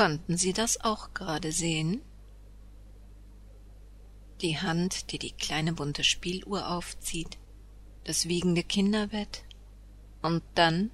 Konnten 0.00 0.38
Sie 0.38 0.54
das 0.54 0.80
auch 0.80 1.12
gerade 1.12 1.52
sehen? 1.52 2.00
Die 4.40 4.58
Hand, 4.58 5.12
die 5.12 5.18
die 5.18 5.32
kleine 5.32 5.74
bunte 5.74 6.04
Spieluhr 6.04 6.70
aufzieht, 6.70 7.36
das 8.04 8.26
wiegende 8.26 8.62
Kinderbett 8.62 9.42
und 10.22 10.42
dann? 10.54 10.90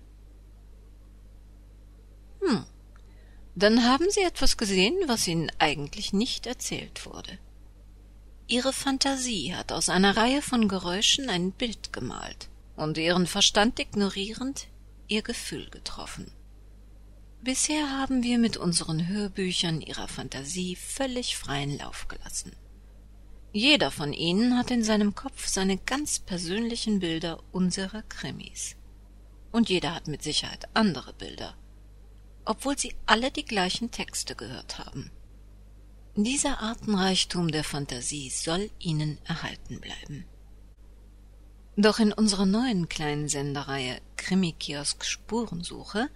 Hm, 2.40 2.66
dann 3.54 3.84
haben 3.84 4.10
Sie 4.10 4.22
etwas 4.22 4.56
gesehen, 4.56 4.96
was 5.06 5.28
Ihnen 5.28 5.52
eigentlich 5.60 6.12
nicht 6.12 6.48
erzählt 6.48 7.06
wurde. 7.06 7.38
Ihre 8.48 8.72
Fantasie 8.72 9.54
hat 9.54 9.70
aus 9.70 9.88
einer 9.88 10.16
Reihe 10.16 10.42
von 10.42 10.66
Geräuschen 10.66 11.30
ein 11.30 11.52
Bild 11.52 11.92
gemalt 11.92 12.48
und 12.74 12.98
Ihren 12.98 13.28
Verstand 13.28 13.78
ignorierend 13.78 14.66
Ihr 15.06 15.22
Gefühl 15.22 15.70
getroffen. 15.70 16.32
Bisher 17.46 17.96
haben 17.96 18.24
wir 18.24 18.38
mit 18.38 18.56
unseren 18.56 19.06
Hörbüchern 19.06 19.80
Ihrer 19.80 20.08
Fantasie 20.08 20.74
völlig 20.74 21.36
freien 21.36 21.78
Lauf 21.78 22.08
gelassen. 22.08 22.50
Jeder 23.52 23.92
von 23.92 24.12
Ihnen 24.12 24.58
hat 24.58 24.72
in 24.72 24.82
seinem 24.82 25.14
Kopf 25.14 25.46
seine 25.46 25.76
ganz 25.76 26.18
persönlichen 26.18 26.98
Bilder 26.98 27.38
unserer 27.52 28.02
Krimis. 28.02 28.74
Und 29.52 29.68
jeder 29.68 29.94
hat 29.94 30.08
mit 30.08 30.24
Sicherheit 30.24 30.66
andere 30.74 31.12
Bilder, 31.12 31.56
obwohl 32.44 32.76
sie 32.76 32.96
alle 33.06 33.30
die 33.30 33.44
gleichen 33.44 33.92
Texte 33.92 34.34
gehört 34.34 34.80
haben. 34.80 35.12
Dieser 36.16 36.60
Artenreichtum 36.60 37.52
der 37.52 37.62
Fantasie 37.62 38.28
soll 38.28 38.72
Ihnen 38.80 39.18
erhalten 39.24 39.80
bleiben. 39.80 40.24
Doch 41.76 42.00
in 42.00 42.12
unserer 42.12 42.46
neuen 42.46 42.88
kleinen 42.88 43.28
Sendereihe 43.28 44.00
Krimi-Kiosk 44.16 45.04
Spurensuche, 45.04 46.10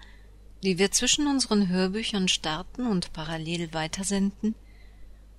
die 0.62 0.78
wir 0.78 0.90
zwischen 0.90 1.26
unseren 1.26 1.68
Hörbüchern 1.68 2.28
starten 2.28 2.86
und 2.86 3.12
parallel 3.12 3.72
weitersenden, 3.72 4.54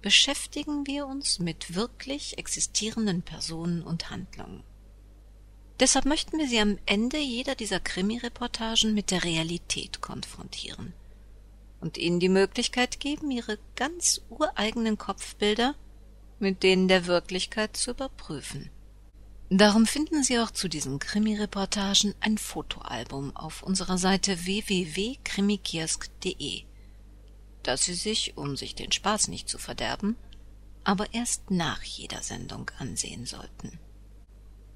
beschäftigen 0.02 0.88
wir 0.88 1.06
uns 1.06 1.40
mit 1.40 1.76
wirklich 1.76 2.38
existierenden 2.38 3.22
Personen 3.22 3.84
und 3.84 4.10
Handlungen. 4.10 4.64
Deshalb 5.80 6.06
möchten 6.06 6.38
wir 6.38 6.48
Sie 6.48 6.60
am 6.60 6.78
Ende 6.86 7.18
jeder 7.18 7.56
dieser 7.56 7.80
Krimi-Reportagen 7.80 8.94
mit 8.94 9.12
der 9.12 9.24
Realität 9.24 10.02
konfrontieren 10.02 10.94
und 11.80 11.98
ihnen 11.98 12.20
die 12.20 12.30
Möglichkeit 12.30 13.00
geben, 13.00 13.32
ihre 13.32 13.58
ganz 13.76 14.22
ureigenen 14.30 14.98
Kopfbilder 14.98 15.76
mit 16.40 16.64
denen 16.64 16.88
der 16.88 17.06
Wirklichkeit 17.06 17.78
zu 17.78 17.92
überprüfen. 17.92 18.70
Darum 19.54 19.86
finden 19.86 20.24
Sie 20.24 20.40
auch 20.40 20.52
zu 20.52 20.70
diesen 20.70 20.98
Krimi-Reportagen 20.98 22.16
ein 22.22 22.38
Fotoalbum 22.38 23.36
auf 23.36 23.64
unserer 23.64 23.98
Seite 23.98 24.46
www.krimikiosk.de, 24.46 26.64
das 27.62 27.84
Sie 27.84 27.96
sich, 27.96 28.38
um 28.38 28.56
sich 28.56 28.76
den 28.76 28.94
Spaß 28.94 29.28
nicht 29.28 29.50
zu 29.50 29.58
verderben, 29.58 30.16
aber 30.86 31.14
erst 31.14 31.52
nach 31.52 31.84
jeder 31.84 32.24
Sendung 32.24 32.72
ansehen 32.80 33.26
sollten. 33.26 33.78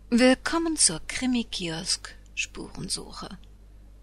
Willkommen 0.10 0.76
zur 0.76 1.00
Krimi-Kiosk 1.08 2.14
Spurensuche. 2.34 3.30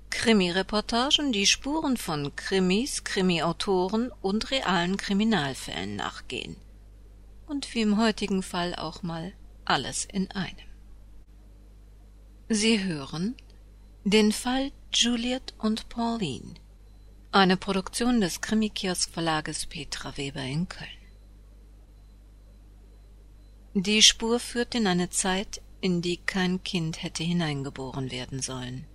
Krimi-Reportagen, 0.08 1.32
die 1.32 1.46
Spuren 1.46 1.98
von 1.98 2.34
Krimis, 2.34 3.04
Krimi-Autoren 3.04 4.10
und 4.22 4.50
realen 4.50 4.96
Kriminalfällen 4.96 5.96
nachgehen. 5.96 6.56
Und 7.46 7.74
wie 7.74 7.82
im 7.82 7.98
heutigen 7.98 8.42
Fall 8.42 8.74
auch 8.74 9.02
mal 9.02 9.34
alles 9.64 10.04
in 10.04 10.30
einem. 10.30 10.68
Sie 12.48 12.82
hören 12.82 13.34
den 14.04 14.32
Fall 14.32 14.72
Juliet 14.92 15.54
und 15.58 15.88
Pauline, 15.88 16.54
eine 17.30 17.56
Produktion 17.56 18.20
des 18.20 18.40
Krimi-Kiosk-Verlages 18.40 19.66
Petra 19.66 20.16
Weber 20.16 20.42
in 20.42 20.68
Köln. 20.68 20.88
Die 23.74 24.02
Spur 24.02 24.38
führt 24.38 24.74
in 24.74 24.86
eine 24.86 25.08
Zeit, 25.08 25.62
in 25.80 26.02
die 26.02 26.18
kein 26.18 26.62
Kind 26.62 27.02
hätte 27.02 27.22
hineingeboren 27.22 28.10
werden 28.10 28.40
sollen. 28.42 28.86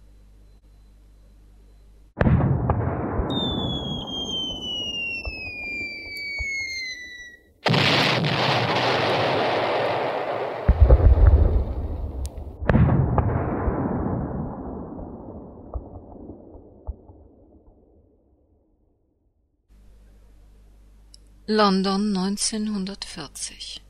London 21.49 22.13
1940 22.13 23.81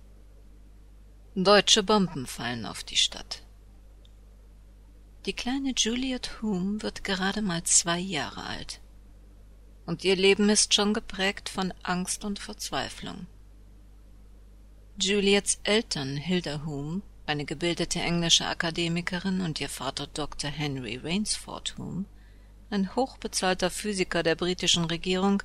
Deutsche 1.34 1.82
Bomben 1.82 2.28
fallen 2.28 2.68
auf 2.68 2.84
die 2.84 2.98
Stadt. 2.98 3.42
Die 5.26 5.34
kleine 5.34 5.74
Juliet 5.76 6.40
Hume 6.44 6.84
wird 6.84 7.04
gerade 7.04 7.42
mal 7.42 7.64
zwei 7.64 7.98
Jahre 7.98 8.44
alt. 8.44 8.80
Und 9.88 10.04
ihr 10.04 10.16
Leben 10.16 10.50
ist 10.50 10.76
schon 10.76 10.94
geprägt 10.94 11.50
von 11.50 11.74
Angst 11.82 12.24
und 12.24 12.38
Verzweiflung. 12.38 13.26
Juliets 15.02 15.60
Eltern, 15.64 16.16
Hilda 16.16 16.64
Hume, 16.64 17.02
eine 17.26 17.46
gebildete 17.46 18.00
englische 18.00 18.46
Akademikerin, 18.46 19.42
und 19.42 19.60
ihr 19.60 19.70
Vater 19.70 20.06
Dr. 20.06 20.52
Henry 20.52 20.98
Rainsford 20.98 21.76
Hume, 21.80 22.06
ein 22.70 22.96
hochbezahlter 22.96 23.72
Physiker 23.72 24.22
der 24.22 24.36
britischen 24.36 24.86
Regierung, 24.86 25.42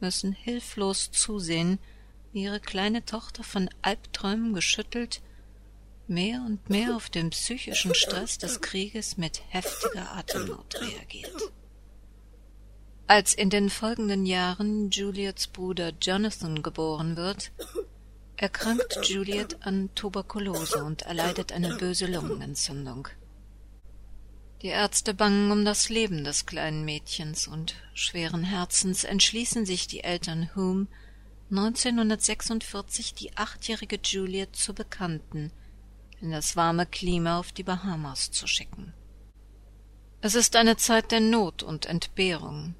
müssen 0.00 0.32
hilflos 0.32 1.10
zusehen, 1.10 1.78
wie 2.32 2.44
ihre 2.44 2.60
kleine 2.60 3.04
Tochter 3.04 3.44
von 3.44 3.68
Albträumen 3.82 4.52
geschüttelt 4.52 5.22
mehr 6.08 6.42
und 6.46 6.70
mehr 6.70 6.94
auf 6.94 7.10
den 7.10 7.30
psychischen 7.30 7.94
Stress 7.94 8.38
des 8.38 8.60
Krieges 8.60 9.16
mit 9.16 9.42
heftiger 9.48 10.12
Atemnot 10.12 10.80
reagiert. 10.80 11.52
Als 13.08 13.34
in 13.34 13.50
den 13.50 13.70
folgenden 13.70 14.26
Jahren 14.26 14.90
Juliets 14.90 15.46
Bruder 15.46 15.92
Jonathan 16.00 16.62
geboren 16.62 17.16
wird, 17.16 17.52
erkrankt 18.36 18.98
Juliet 19.04 19.56
an 19.60 19.90
Tuberkulose 19.94 20.84
und 20.84 21.02
erleidet 21.02 21.52
eine 21.52 21.76
böse 21.76 22.06
Lungenentzündung. 22.06 23.08
Die 24.62 24.68
Ärzte 24.68 25.12
bangen 25.12 25.50
um 25.52 25.64
das 25.64 25.90
Leben 25.90 26.24
des 26.24 26.46
kleinen 26.46 26.84
Mädchens 26.84 27.46
und 27.46 27.74
schweren 27.92 28.42
Herzens 28.42 29.04
entschließen 29.04 29.66
sich 29.66 29.86
die 29.86 30.02
Eltern 30.02 30.54
Hume, 30.54 30.86
1946 31.50 33.14
die 33.14 33.36
achtjährige 33.36 34.00
Juliet 34.02 34.56
zu 34.56 34.74
Bekannten 34.74 35.52
in 36.20 36.30
das 36.30 36.56
warme 36.56 36.86
Klima 36.86 37.38
auf 37.38 37.52
die 37.52 37.62
Bahamas 37.62 38.30
zu 38.30 38.46
schicken. 38.46 38.94
Es 40.22 40.34
ist 40.34 40.56
eine 40.56 40.76
Zeit 40.76 41.12
der 41.12 41.20
Not 41.20 41.62
und 41.62 41.86
Entbehrung, 41.86 42.74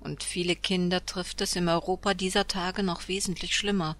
und 0.00 0.22
viele 0.22 0.56
Kinder 0.56 1.04
trifft 1.04 1.42
es 1.42 1.54
im 1.54 1.68
Europa 1.68 2.14
dieser 2.14 2.48
Tage 2.48 2.82
noch 2.82 3.08
wesentlich 3.08 3.54
schlimmer. 3.54 3.96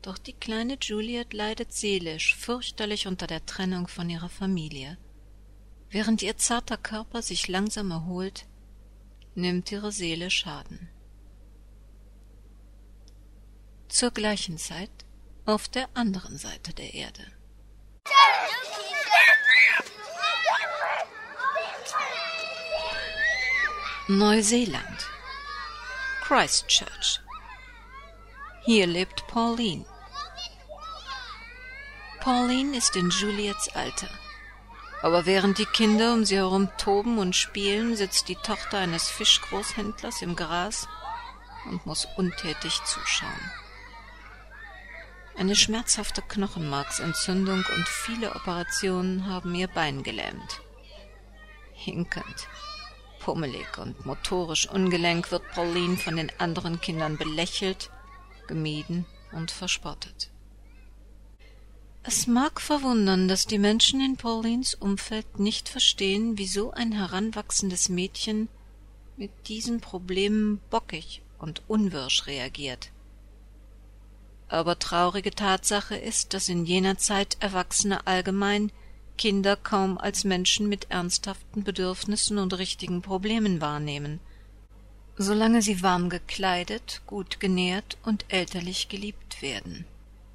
Doch 0.00 0.16
die 0.16 0.32
kleine 0.32 0.78
Juliet 0.80 1.34
leidet 1.34 1.72
seelisch 1.72 2.36
fürchterlich 2.36 3.08
unter 3.08 3.26
der 3.26 3.44
Trennung 3.44 3.88
von 3.88 4.08
ihrer 4.08 4.28
Familie. 4.28 4.96
Während 5.90 6.22
ihr 6.22 6.36
zarter 6.36 6.76
Körper 6.76 7.22
sich 7.22 7.48
langsam 7.48 7.90
erholt, 7.90 8.46
nimmt 9.34 9.70
ihre 9.70 9.92
Seele 9.92 10.30
Schaden. 10.30 10.88
Zur 13.88 14.10
gleichen 14.10 14.58
Zeit 14.58 14.90
auf 15.44 15.68
der 15.68 15.88
anderen 15.94 16.38
Seite 16.38 16.74
der 16.74 16.92
Erde. 16.94 17.24
Neuseeland 24.08 25.06
Christchurch 26.22 27.20
Hier 28.64 28.86
lebt 28.86 29.26
Pauline. 29.28 29.84
Pauline 32.20 32.76
ist 32.76 32.96
in 32.96 33.10
Juliets 33.10 33.68
Alter. 33.74 34.08
Aber 35.06 35.24
während 35.24 35.58
die 35.58 35.66
Kinder 35.66 36.14
um 36.14 36.24
sie 36.24 36.34
herum 36.34 36.68
toben 36.78 37.18
und 37.18 37.36
spielen, 37.36 37.94
sitzt 37.94 38.26
die 38.26 38.34
Tochter 38.34 38.78
eines 38.78 39.08
Fischgroßhändlers 39.08 40.20
im 40.20 40.34
Gras 40.34 40.88
und 41.70 41.86
muss 41.86 42.08
untätig 42.16 42.82
zuschauen. 42.82 43.52
Eine 45.36 45.54
schmerzhafte 45.54 46.22
Knochenmarksentzündung 46.22 47.58
und 47.76 47.86
viele 47.86 48.34
Operationen 48.34 49.28
haben 49.28 49.54
ihr 49.54 49.68
Bein 49.68 50.02
gelähmt. 50.02 50.60
Hinkend, 51.72 52.48
pummelig 53.20 53.78
und 53.78 54.04
motorisch 54.06 54.68
ungelenk 54.68 55.30
wird 55.30 55.48
Pauline 55.52 55.98
von 55.98 56.16
den 56.16 56.32
anderen 56.40 56.80
Kindern 56.80 57.16
belächelt, 57.16 57.92
gemieden 58.48 59.06
und 59.30 59.52
verspottet. 59.52 60.32
Es 62.08 62.28
mag 62.28 62.60
verwundern, 62.60 63.26
dass 63.26 63.48
die 63.48 63.58
Menschen 63.58 64.00
in 64.00 64.16
Paulines 64.16 64.74
Umfeld 64.74 65.40
nicht 65.40 65.68
verstehen, 65.68 66.38
wieso 66.38 66.70
ein 66.70 66.92
heranwachsendes 66.92 67.88
Mädchen 67.88 68.48
mit 69.16 69.32
diesen 69.48 69.80
Problemen 69.80 70.60
bockig 70.70 71.20
und 71.40 71.62
unwirsch 71.66 72.28
reagiert. 72.28 72.92
Aber 74.46 74.78
traurige 74.78 75.32
Tatsache 75.32 75.96
ist, 75.96 76.32
dass 76.32 76.48
in 76.48 76.64
jener 76.64 76.96
Zeit 76.96 77.38
Erwachsene 77.40 78.06
allgemein 78.06 78.70
Kinder 79.18 79.56
kaum 79.56 79.98
als 79.98 80.22
Menschen 80.22 80.68
mit 80.68 80.92
ernsthaften 80.92 81.64
Bedürfnissen 81.64 82.38
und 82.38 82.56
richtigen 82.56 83.02
Problemen 83.02 83.60
wahrnehmen, 83.60 84.20
solange 85.16 85.60
sie 85.60 85.82
warm 85.82 86.08
gekleidet, 86.08 87.02
gut 87.08 87.40
genährt 87.40 87.98
und 88.04 88.26
elterlich 88.28 88.88
geliebt 88.88 89.42
werden. 89.42 89.86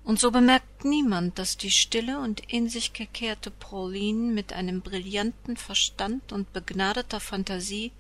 Und 0.04 0.20
so 0.20 0.32
bemerkt 0.32 0.84
niemand, 0.84 1.38
dass 1.38 1.58
die 1.58 1.72
stille 1.72 2.20
und 2.20 2.40
in 2.52 2.70
sich 2.70 2.94
gekehrte 2.94 3.52
Pauline 3.52 4.34
mit 4.34 4.52
einem 4.52 4.82
brillanten 4.82 5.58
Verstand 5.58 6.32
und 6.32 6.54
begnadeter 6.54 7.20
Fantasie 7.20 7.92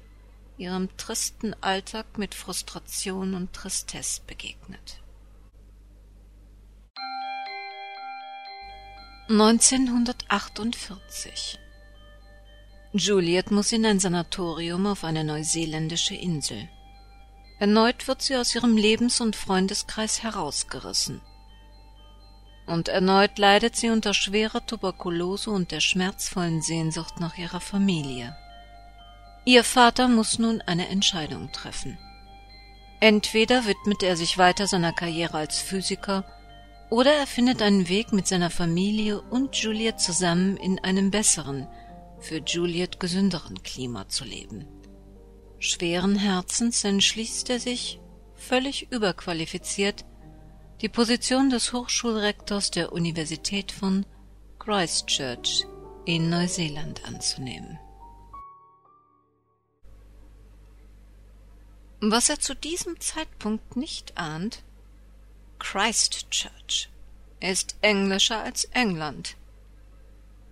ihrem 0.58 0.96
tristen 0.98 1.56
Alltag 1.62 2.18
mit 2.18 2.36
Frustration 2.36 3.34
und 3.34 3.54
Tristesse 3.54 4.22
begegnet. 4.26 5.02
1948 9.30 11.60
Juliet 12.94 13.52
muss 13.52 13.72
in 13.72 13.86
ein 13.86 14.00
Sanatorium 14.00 14.86
auf 14.86 15.06
eine 15.06 15.24
neuseeländische 15.24 16.16
Insel. 16.16 16.68
Erneut 17.58 18.10
wird 18.10 18.22
sie 18.22 18.36
aus 18.36 18.54
ihrem 18.54 18.76
Lebens- 18.76 19.22
und 19.22 19.38
Freundeskreis 19.38 20.24
herausgerissen. 20.24 21.22
Und 22.66 22.88
erneut 22.88 23.38
leidet 23.38 23.76
sie 23.76 23.90
unter 23.90 24.14
schwerer 24.14 24.66
Tuberkulose 24.66 25.50
und 25.50 25.72
der 25.72 25.80
schmerzvollen 25.80 26.62
Sehnsucht 26.62 27.20
nach 27.20 27.38
ihrer 27.38 27.60
Familie. 27.60 28.36
Ihr 29.44 29.64
Vater 29.64 30.08
muss 30.08 30.38
nun 30.38 30.62
eine 30.62 30.88
Entscheidung 30.88 31.52
treffen. 31.52 31.98
Entweder 33.00 33.66
widmet 33.66 34.04
er 34.04 34.16
sich 34.16 34.38
weiter 34.38 34.68
seiner 34.68 34.94
Karriere 34.94 35.38
als 35.38 35.60
Physiker 35.60 36.24
oder 36.92 37.14
er 37.14 37.26
findet 37.26 37.62
einen 37.62 37.90
Weg 37.90 38.14
mit 38.14 38.28
seiner 38.28 38.52
Familie 38.52 39.20
und 39.22 39.56
Juliet 39.56 40.00
zusammen 40.00 40.58
in 40.58 40.78
einem 40.84 41.10
besseren, 41.10 41.68
für 42.20 42.42
Juliet 42.46 43.00
gesünderen 43.00 43.64
Klima 43.64 44.08
zu 44.08 44.24
leben. 44.24 44.68
Schweren 45.58 46.16
Herzens 46.16 46.84
entschließt 46.84 47.50
er 47.50 47.60
sich, 47.60 48.00
völlig 48.36 48.92
überqualifiziert, 48.92 50.06
die 50.82 50.90
Position 50.90 51.52
des 51.52 51.74
Hochschulrektors 51.74 52.72
der 52.72 52.92
Universität 52.92 53.72
von 53.72 54.04
Christchurch 54.58 55.68
in 56.06 56.32
Neuseeland 56.32 57.06
anzunehmen. 57.06 57.80
Was 62.00 62.30
er 62.30 62.40
zu 62.40 62.56
diesem 62.56 63.00
Zeitpunkt 63.00 63.76
nicht 63.78 64.18
ahnt, 64.18 64.64
Christchurch 65.60 66.90
ist 67.40 67.76
englischer 67.82 68.42
als 68.42 68.64
England. 68.66 69.36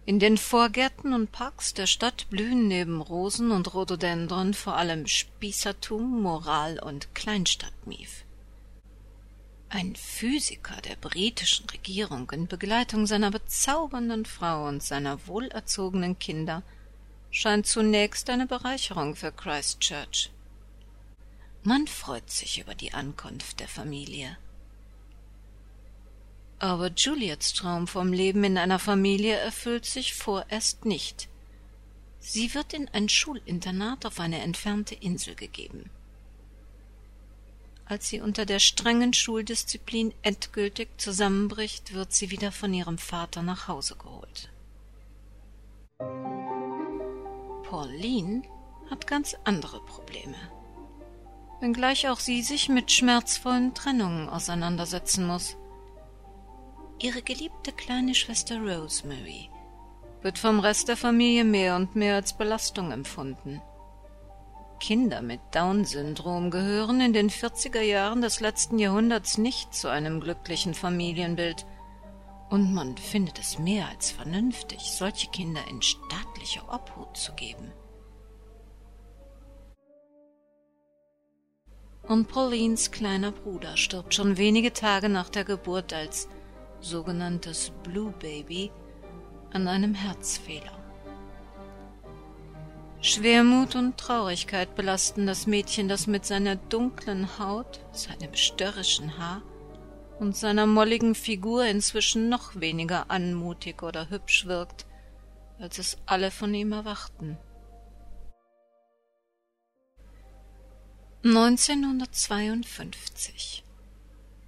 In 0.06 0.20
den 0.20 0.38
Vorgärten 0.38 1.14
und 1.14 1.32
Parks 1.32 1.74
der 1.74 1.88
Stadt 1.88 2.30
blühen 2.30 2.68
neben 2.68 3.02
Rosen 3.02 3.50
und 3.50 3.74
Rhododendron 3.74 4.54
vor 4.54 4.76
allem 4.76 5.08
Spießertum, 5.08 6.22
Moral 6.22 6.80
und 6.80 7.16
Kleinstadtmief. 7.16 8.26
Ein 9.72 9.96
Physiker 9.96 10.82
der 10.82 10.96
britischen 10.96 11.70
Regierung 11.70 12.32
in 12.32 12.48
Begleitung 12.48 13.06
seiner 13.06 13.30
bezaubernden 13.30 14.26
Frau 14.26 14.68
und 14.68 14.82
seiner 14.82 15.28
wohlerzogenen 15.28 16.18
Kinder 16.18 16.64
scheint 17.30 17.68
zunächst 17.68 18.32
eine 18.32 18.48
Bereicherung 18.48 19.16
für 19.16 19.32
Christchurch. 19.32 20.32
Man 21.62 21.86
freut 21.86 22.32
sich 22.32 22.60
über 22.60 22.74
die 22.74 22.94
Ankunft 22.94 23.60
der 23.60 23.68
Familie. 23.68 24.38
Aber 26.58 26.90
Juliets 26.90 27.54
Traum 27.54 27.86
vom 27.86 28.12
Leben 28.12 28.44
in 28.44 28.58
einer 28.58 28.80
Familie 28.80 29.36
erfüllt 29.36 29.86
sich 29.86 30.16
vorerst 30.16 30.86
nicht. 30.86 31.30
Sie 32.20 32.56
wird 32.56 32.74
in 32.74 32.88
ein 32.90 33.08
Schulinternat 33.08 34.08
auf 34.08 34.20
eine 34.20 34.42
entfernte 34.42 34.96
Insel 34.96 35.36
gegeben. 35.36 35.92
Als 37.90 38.08
sie 38.08 38.22
unter 38.22 38.46
der 38.46 38.60
strengen 38.60 39.14
Schuldisziplin 39.14 40.14
endgültig 40.22 40.90
zusammenbricht, 41.02 41.96
wird 41.96 42.14
sie 42.14 42.30
wieder 42.30 42.52
von 42.52 42.72
ihrem 42.72 43.00
Vater 43.00 43.42
nach 43.42 43.68
Hause 43.68 43.96
geholt. 43.96 44.52
Pauline 47.68 48.44
hat 48.92 49.08
ganz 49.08 49.36
andere 49.44 49.84
Probleme. 49.86 50.38
Wenngleich 51.62 52.08
auch 52.10 52.20
sie 52.20 52.44
sich 52.44 52.70
mit 52.70 52.92
schmerzvollen 52.92 53.74
Trennungen 53.74 54.30
auseinandersetzen 54.30 55.26
muss. 55.26 55.58
Ihre 57.00 57.24
geliebte 57.24 57.72
kleine 57.72 58.14
Schwester 58.14 58.60
Rosemary 58.60 59.50
wird 60.22 60.38
vom 60.38 60.60
Rest 60.60 60.90
der 60.90 60.98
Familie 60.98 61.44
mehr 61.44 61.76
und 61.76 61.96
mehr 61.96 62.16
als 62.16 62.38
Belastung 62.38 62.92
empfunden. 62.92 63.64
Kinder 64.80 65.22
mit 65.22 65.40
Down-Syndrom 65.52 66.52
gehören 66.52 67.02
in 67.02 67.14
den 67.14 67.30
40er 67.30 67.82
Jahren 67.82 68.22
des 68.22 68.40
letzten 68.40 68.80
Jahrhunderts 68.80 69.38
nicht 69.38 69.74
zu 69.74 69.90
einem 69.90 70.20
glücklichen 70.20 70.74
Familienbild, 70.74 71.66
und 72.50 72.74
man 72.74 72.98
findet 72.98 73.38
es 73.38 73.60
mehr 73.60 73.88
als 73.90 74.10
vernünftig, 74.10 74.80
solche 74.80 75.30
Kinder 75.30 75.62
in 75.70 75.82
staatliche 75.82 76.62
Obhut 76.68 77.16
zu 77.16 77.34
geben. 77.34 77.72
Und 82.08 82.28
Paulines 82.28 82.90
kleiner 82.90 83.32
Bruder 83.32 83.78
stirbt 83.78 84.16
schon 84.16 84.38
wenige 84.38 84.74
Tage 84.74 85.10
nach 85.10 85.30
der 85.30 85.44
Geburt 85.44 85.94
als 85.94 86.28
sogenanntes 86.80 87.72
Blue 87.84 88.12
Baby, 88.20 88.72
an 89.54 89.68
einem 89.68 89.94
Herzfehler. 89.94 90.79
Schwermut 93.02 93.76
und 93.76 93.98
Traurigkeit 93.98 94.76
belasten 94.76 95.26
das 95.26 95.48
Mädchen, 95.48 95.88
das 95.88 96.06
mit 96.06 96.26
seiner 96.26 96.58
dunklen 96.58 97.40
Haut, 97.40 97.80
seinem 97.94 98.36
störrischen 98.36 99.18
Haar 99.18 99.42
und 100.20 100.36
seiner 100.36 100.66
molligen 100.66 101.16
Figur 101.16 101.64
inzwischen 101.64 102.28
noch 102.28 102.60
weniger 102.60 103.10
anmutig 103.10 103.84
oder 103.84 104.10
hübsch 104.10 104.48
wirkt, 104.48 104.86
als 105.60 105.78
es 105.78 105.98
alle 106.06 106.30
von 106.30 106.54
ihm 106.54 106.74
erwarten. 106.74 107.38
1952 111.24 113.64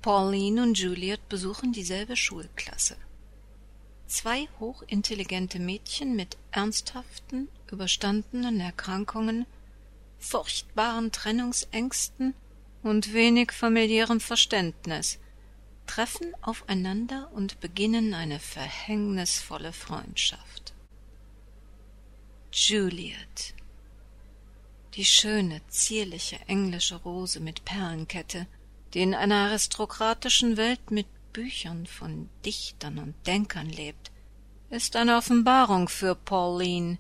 Pauline 0.02 0.64
und 0.64 0.78
Juliet 0.78 1.30
besuchen 1.30 1.72
dieselbe 1.72 2.18
Schulklasse. 2.18 2.98
Zwei 4.08 4.50
hochintelligente 4.60 5.60
Mädchen 5.60 6.18
mit 6.18 6.36
ernsthaften, 6.52 7.48
überstandenen 7.72 8.60
Erkrankungen, 8.60 9.46
furchtbaren 10.20 11.12
Trennungsängsten 11.12 12.34
und 12.84 13.14
wenig 13.14 13.52
familiärem 13.52 14.20
Verständnis 14.20 15.20
treffen 15.88 16.34
aufeinander 16.42 17.30
und 17.34 17.60
beginnen 17.60 18.14
eine 18.14 18.40
verhängnisvolle 18.40 19.74
Freundschaft. 19.74 20.74
Juliet 22.52 23.54
die 24.96 25.06
schöne, 25.06 25.62
zierliche 25.70 26.38
englische 26.48 26.96
Rose 26.96 27.40
mit 27.40 27.64
Perlenkette, 27.64 28.48
die 28.94 29.02
in 29.02 29.16
einer 29.16 29.48
aristokratischen 29.48 30.58
Welt 30.58 30.92
mit 30.92 31.08
Büchern 31.32 31.86
von 31.86 32.30
Dichtern 32.46 33.00
und 33.00 33.16
Denkern 33.26 33.70
lebt, 33.70 34.12
ist 34.70 34.96
eine 34.98 35.16
Offenbarung 35.18 35.88
für 35.88 36.16
Pauline, 36.16 36.98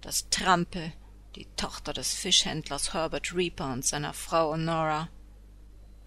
das 0.00 0.28
Trampel, 0.30 0.92
die 1.36 1.46
Tochter 1.56 1.92
des 1.92 2.14
Fischhändlers 2.14 2.94
Herbert 2.94 3.34
Reaper 3.34 3.72
und 3.72 3.84
seiner 3.84 4.12
Frau 4.12 4.52
Honora. 4.52 5.08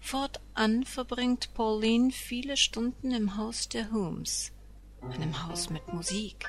Fortan 0.00 0.84
verbringt 0.84 1.54
Pauline 1.54 2.10
viele 2.10 2.56
Stunden 2.56 3.12
im 3.12 3.36
Haus 3.36 3.68
der 3.68 3.90
Holmes, 3.90 4.52
einem 5.00 5.46
Haus 5.46 5.70
mit 5.70 5.92
Musik, 5.92 6.46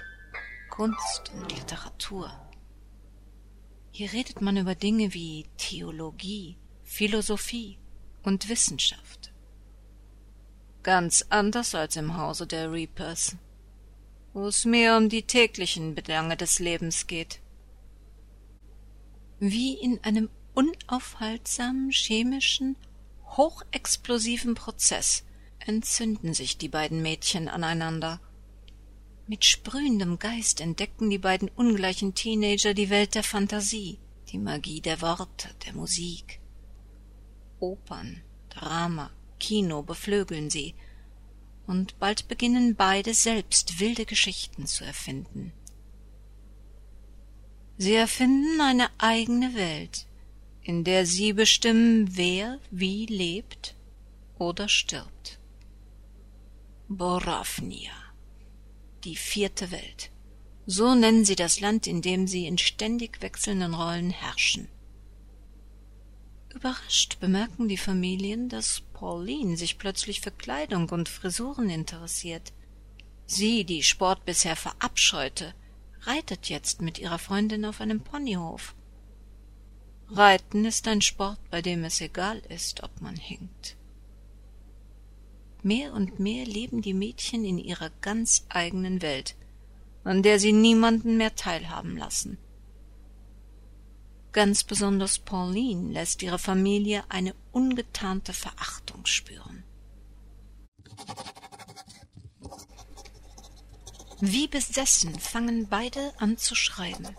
Kunst 0.69 1.31
und 1.33 1.51
Literatur. 1.55 2.31
Hier 3.91 4.11
redet 4.11 4.41
man 4.41 4.57
über 4.57 4.75
Dinge 4.75 5.13
wie 5.13 5.45
Theologie, 5.57 6.57
Philosophie, 6.83 7.77
und 8.25 8.49
Wissenschaft. 8.49 9.31
Ganz 10.83 11.25
anders 11.29 11.73
als 11.73 11.95
im 11.95 12.17
Hause 12.17 12.47
der 12.47 12.71
Reapers, 12.71 13.37
wo 14.35 14.47
es 14.47 14.65
mehr 14.65 14.97
um 14.97 15.07
die 15.07 15.23
täglichen 15.23 15.95
Belange 15.95 16.35
des 16.35 16.59
Lebens 16.59 17.07
geht. 17.07 17.39
Wie 19.39 19.75
in 19.75 20.03
einem 20.03 20.29
unaufhaltsamen 20.53 21.89
chemischen, 21.91 22.75
hochexplosiven 23.37 24.53
Prozess 24.53 25.23
entzünden 25.59 26.33
sich 26.33 26.57
die 26.57 26.67
beiden 26.67 27.01
Mädchen 27.01 27.47
aneinander. 27.47 28.19
Mit 29.25 29.45
sprühendem 29.45 30.19
Geist 30.19 30.59
entdecken 30.59 31.09
die 31.09 31.17
beiden 31.17 31.47
ungleichen 31.47 32.13
Teenager 32.13 32.73
die 32.73 32.89
Welt 32.89 33.15
der 33.15 33.23
Fantasie, 33.23 33.99
die 34.33 34.37
Magie 34.37 34.81
der 34.81 35.01
Worte, 35.01 35.49
der 35.65 35.73
Musik. 35.73 36.41
Opern, 37.61 38.21
Drama, 38.49 39.11
Kino 39.39 39.81
beflügeln 39.81 40.49
sie, 40.49 40.75
und 41.67 41.97
bald 41.99 42.27
beginnen 42.27 42.75
beide 42.75 43.13
selbst 43.13 43.79
wilde 43.79 44.05
Geschichten 44.05 44.67
zu 44.67 44.83
erfinden. 44.83 45.53
Sie 47.77 47.93
erfinden 47.93 48.61
eine 48.61 48.89
eigene 48.97 49.53
Welt, 49.55 50.05
in 50.61 50.83
der 50.83 51.05
sie 51.05 51.33
bestimmen, 51.33 52.15
wer 52.15 52.59
wie 52.71 53.05
lebt 53.05 53.75
oder 54.37 54.69
stirbt. 54.69 55.39
Boravnia, 56.87 57.93
die 59.03 59.15
vierte 59.15 59.71
Welt. 59.71 60.11
So 60.65 60.95
nennen 60.95 61.25
sie 61.25 61.35
das 61.35 61.59
Land, 61.59 61.85
in 61.85 62.01
dem 62.01 62.27
sie 62.27 62.47
in 62.47 62.57
ständig 62.57 63.21
wechselnden 63.21 63.73
Rollen 63.73 64.09
herrschen. 64.09 64.67
Überrascht 66.53 67.19
bemerken 67.19 67.67
die 67.67 67.77
Familien, 67.77 68.47
dass 68.49 68.81
Pauline 68.95 69.57
sich 69.57 69.77
plötzlich 69.77 70.21
für 70.21 70.31
Kleidung 70.31 70.89
und 70.89 71.09
Frisuren 71.09 71.69
interessiert. 71.69 72.53
Sie, 73.27 73.65
die 73.65 73.83
Sport 73.83 74.25
bisher 74.25 74.55
verabscheute, 74.55 75.53
reitet 76.03 76.47
jetzt 76.49 76.81
mit 76.81 76.97
ihrer 76.97 77.19
Freundin 77.19 77.65
auf 77.65 77.81
einem 77.81 77.99
Ponyhof. 77.99 78.73
Reiten 80.09 80.63
ist 80.65 80.87
ein 80.87 81.01
Sport, 81.01 81.39
bei 81.49 81.61
dem 81.61 81.83
es 81.83 81.99
egal 81.99 82.41
ist, 82.49 82.83
ob 82.83 83.01
man 83.01 83.15
hinkt. 83.15 83.75
Mehr 85.61 85.93
und 85.93 86.19
mehr 86.19 86.45
leben 86.45 86.81
die 86.81 86.93
Mädchen 86.93 87.43
in 87.43 87.57
ihrer 87.57 87.89
ganz 88.01 88.45
eigenen 88.49 89.01
Welt, 89.01 89.35
an 90.03 90.23
der 90.23 90.39
sie 90.39 90.53
niemanden 90.53 91.17
mehr 91.17 91.35
teilhaben 91.35 91.97
lassen. 91.97 92.37
Ganz 94.35 94.65
besonders 94.65 95.17
Pauline 95.17 95.93
lässt 95.93 96.21
ihre 96.21 96.39
Familie 96.39 97.05
eine 97.07 97.33
ungetarnte 97.53 98.33
Verachtung 98.33 99.05
spüren. 99.05 99.63
Wie 104.19 104.49
besessen 104.49 105.17
fangen 105.17 105.69
beide 105.69 106.13
an 106.19 106.37
zu 106.37 106.53
schreiben. 106.53 107.15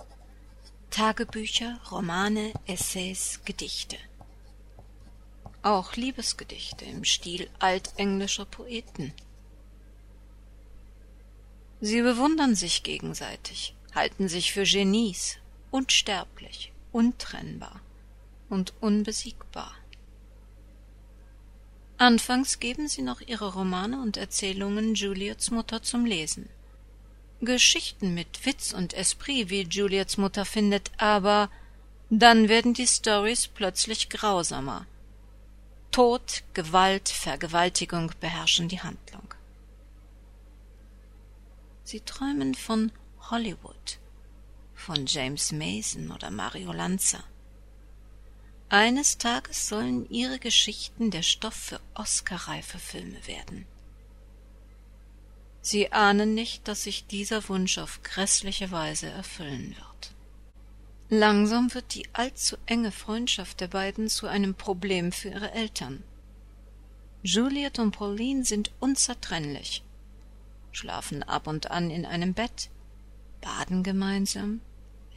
Tagebücher, 0.90 1.80
Romane, 1.90 2.52
Essays, 2.66 3.40
Gedichte. 3.46 3.96
Auch 5.62 5.94
Liebesgedichte 5.96 6.84
im 6.84 7.04
Stil 7.04 7.48
altenglischer 7.60 8.44
Poeten. 8.44 9.14
Sie 11.80 12.02
bewundern 12.02 12.54
sich 12.54 12.82
gegenseitig, 12.82 13.74
halten 13.94 14.28
sich 14.28 14.52
für 14.52 14.64
Genies, 14.64 15.38
unsterblich, 15.70 16.74
untrennbar 16.96 17.82
und 18.48 18.72
unbesiegbar. 18.80 19.74
Anfangs 21.98 22.58
geben 22.58 22.88
sie 22.88 23.02
noch 23.02 23.20
ihre 23.20 23.52
Romane 23.52 24.00
und 24.00 24.16
Erzählungen 24.16 24.94
Juliets 24.94 25.50
Mutter 25.50 25.82
zum 25.82 26.06
Lesen. 26.06 26.48
Geschichten 27.42 28.14
mit 28.14 28.46
Witz 28.46 28.72
und 28.72 28.94
Esprit, 28.94 29.50
wie 29.50 29.64
Juliets 29.64 30.16
Mutter 30.16 30.46
findet, 30.46 30.90
aber 30.96 31.50
dann 32.08 32.48
werden 32.48 32.72
die 32.72 32.86
Stories 32.86 33.46
plötzlich 33.46 34.08
grausamer. 34.08 34.86
Tod, 35.90 36.44
Gewalt, 36.54 37.10
Vergewaltigung 37.10 38.10
beherrschen 38.20 38.68
die 38.68 38.80
Handlung. 38.80 39.34
Sie 41.84 42.00
träumen 42.00 42.54
von 42.54 42.90
Hollywood, 43.30 43.98
von 44.76 45.06
James 45.06 45.50
Mason 45.50 46.12
oder 46.12 46.30
Mario 46.30 46.72
Lanza. 46.72 47.24
Eines 48.68 49.18
Tages 49.18 49.68
sollen 49.68 50.08
ihre 50.10 50.38
Geschichten 50.38 51.10
der 51.10 51.22
Stoff 51.22 51.54
für 51.54 51.80
Oscarreife 51.94 52.78
Filme 52.78 53.26
werden. 53.26 53.66
Sie 55.62 55.92
ahnen 55.92 56.34
nicht, 56.34 56.68
dass 56.68 56.84
sich 56.84 57.06
dieser 57.06 57.48
Wunsch 57.48 57.78
auf 57.78 58.02
grässliche 58.04 58.70
Weise 58.70 59.08
erfüllen 59.08 59.74
wird. 59.76 60.12
Langsam 61.08 61.72
wird 61.74 61.94
die 61.94 62.08
allzu 62.12 62.56
enge 62.66 62.92
Freundschaft 62.92 63.60
der 63.60 63.68
beiden 63.68 64.08
zu 64.08 64.26
einem 64.26 64.54
Problem 64.54 65.12
für 65.12 65.28
ihre 65.28 65.52
Eltern. 65.52 66.02
Juliet 67.22 67.78
und 67.78 67.92
Pauline 67.92 68.44
sind 68.44 68.72
unzertrennlich, 68.78 69.82
schlafen 70.72 71.22
ab 71.22 71.46
und 71.46 71.70
an 71.70 71.90
in 71.90 72.04
einem 72.04 72.34
Bett, 72.34 72.70
baden 73.46 73.84
gemeinsam, 73.84 74.60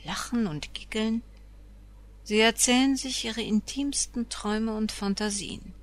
lachen 0.03 0.45
und 0.45 0.75
giggeln. 0.75 1.23
Sie 2.23 2.39
erzählen 2.39 2.95
sich 2.95 3.25
ihre 3.25 3.41
intimsten 3.41 4.29
Träume 4.29 4.75
und 4.75 4.91
Fantasien. 4.91 5.73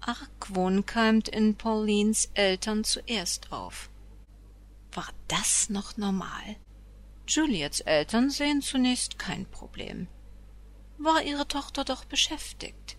Argwohn 0.00 0.86
keimt 0.86 1.28
in 1.28 1.56
Paulines 1.56 2.30
Eltern 2.32 2.84
zuerst 2.84 3.52
auf. 3.52 3.90
War 4.92 5.08
das 5.28 5.68
noch 5.68 5.98
normal? 5.98 6.56
Juliets 7.28 7.80
Eltern 7.80 8.30
sehen 8.30 8.62
zunächst 8.62 9.18
kein 9.18 9.44
Problem. 9.44 10.08
War 10.96 11.22
ihre 11.22 11.46
Tochter 11.46 11.84
doch 11.84 12.06
beschäftigt, 12.06 12.96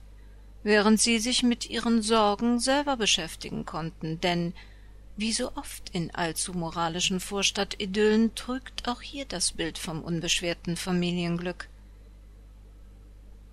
während 0.62 1.02
sie 1.02 1.18
sich 1.18 1.42
mit 1.42 1.72
ihren 1.72 2.04
Sorgen 2.04 2.60
selber 2.60 2.98
beschäftigen 2.98 3.66
konnten, 3.66 4.22
denn 4.22 4.54
wie 5.16 5.32
so 5.32 5.56
oft 5.56 5.90
in 5.92 6.14
allzu 6.16 6.54
moralischen 6.54 7.20
Vorstadtidyllen 7.20 8.34
trügt 8.36 8.88
auch 8.88 9.02
hier 9.02 9.26
das 9.26 9.52
Bild 9.52 9.78
vom 9.78 10.04
unbeschwerten 10.04 10.76
Familienglück. 10.76 11.70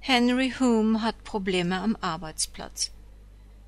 Henry 0.01 0.55
Hume 0.59 1.03
hat 1.03 1.23
Probleme 1.25 1.81
am 1.81 1.97
Arbeitsplatz. 2.01 2.91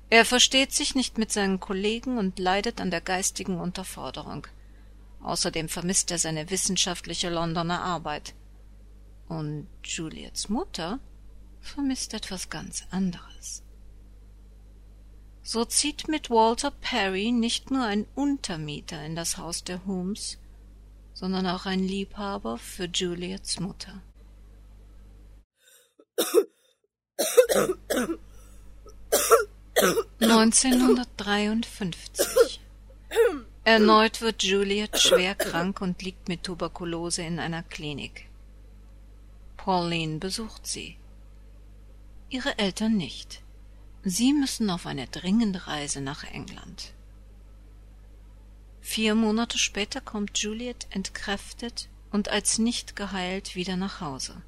Er 0.09 0.25
versteht 0.25 0.71
sich 0.73 0.95
nicht 0.95 1.17
mit 1.17 1.31
seinen 1.31 1.59
Kollegen 1.59 2.17
und 2.17 2.39
leidet 2.39 2.81
an 2.81 2.91
der 2.91 3.01
geistigen 3.01 3.59
Unterforderung. 3.59 4.47
Außerdem 5.21 5.69
vermisst 5.69 6.11
er 6.11 6.17
seine 6.17 6.49
wissenschaftliche 6.49 7.29
Londoner 7.29 7.81
Arbeit. 7.81 8.33
Und 9.27 9.67
Juliets 9.83 10.49
Mutter 10.49 10.99
vermisst 11.61 12.13
etwas 12.13 12.49
ganz 12.49 12.85
anderes. 12.91 13.62
So 15.45 15.65
zieht 15.65 16.07
mit 16.07 16.29
Walter 16.29 16.71
Perry 16.71 17.33
nicht 17.33 17.69
nur 17.69 17.83
ein 17.83 18.07
Untermieter 18.15 19.05
in 19.05 19.13
das 19.15 19.37
Haus 19.37 19.65
der 19.65 19.85
Holmes, 19.85 20.37
sondern 21.13 21.45
auch 21.47 21.65
ein 21.65 21.83
Liebhaber 21.83 22.57
für 22.57 22.85
Juliets 22.85 23.59
Mutter. 23.59 24.01
Neunzehnhundertdreiundfünfzig. 30.19 32.61
Erneut 33.65 34.21
wird 34.21 34.43
Juliet 34.43 34.97
schwer 34.97 35.35
krank 35.35 35.81
und 35.81 36.01
liegt 36.01 36.29
mit 36.29 36.43
Tuberkulose 36.43 37.23
in 37.23 37.39
einer 37.39 37.63
Klinik. 37.63 38.29
Pauline 39.57 40.19
besucht 40.19 40.65
sie. 40.65 40.95
Ihre 42.29 42.57
Eltern 42.57 42.95
nicht. 42.95 43.42
Sie 44.05 44.33
müssen 44.33 44.69
auf 44.69 44.85
eine 44.85 45.07
dringende 45.07 45.65
Reise 45.67 46.01
nach 46.01 46.25
England. 46.25 46.91
Vier 48.81 49.15
Monate 49.15 49.57
später 49.57 50.01
kommt 50.01 50.37
Juliet 50.39 50.87
entkräftet 50.89 51.87
und 52.11 52.27
als 52.27 52.57
nicht 52.57 52.97
geheilt 52.97 53.55
wieder 53.55 53.77
nach 53.77 54.01
Hause. 54.01 54.41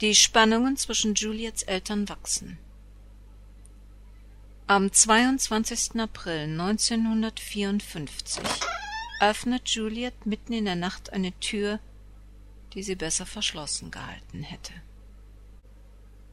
Die 0.00 0.14
Spannungen 0.14 0.78
zwischen 0.78 1.14
Juliets 1.14 1.62
Eltern 1.62 2.08
wachsen. 2.08 2.56
Am 4.66 4.90
22. 4.90 6.00
April 6.00 6.44
1954 6.58 8.42
öffnet 9.20 9.68
Juliet 9.68 10.24
mitten 10.24 10.54
in 10.54 10.64
der 10.64 10.76
Nacht 10.76 11.12
eine 11.12 11.38
Tür, 11.38 11.80
die 12.72 12.82
sie 12.82 12.96
besser 12.96 13.26
verschlossen 13.26 13.90
gehalten 13.90 14.42
hätte. 14.42 14.72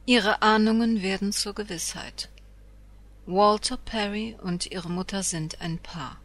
Ihre 0.06 0.42
Ahnungen 0.42 1.02
werden 1.02 1.32
zur 1.32 1.54
Gewissheit. 1.54 2.30
Walter 3.26 3.76
Perry 3.76 4.36
und 4.42 4.66
ihre 4.66 4.90
Mutter 4.90 5.22
sind 5.22 5.60
ein 5.60 5.78
Paar. 5.78 6.20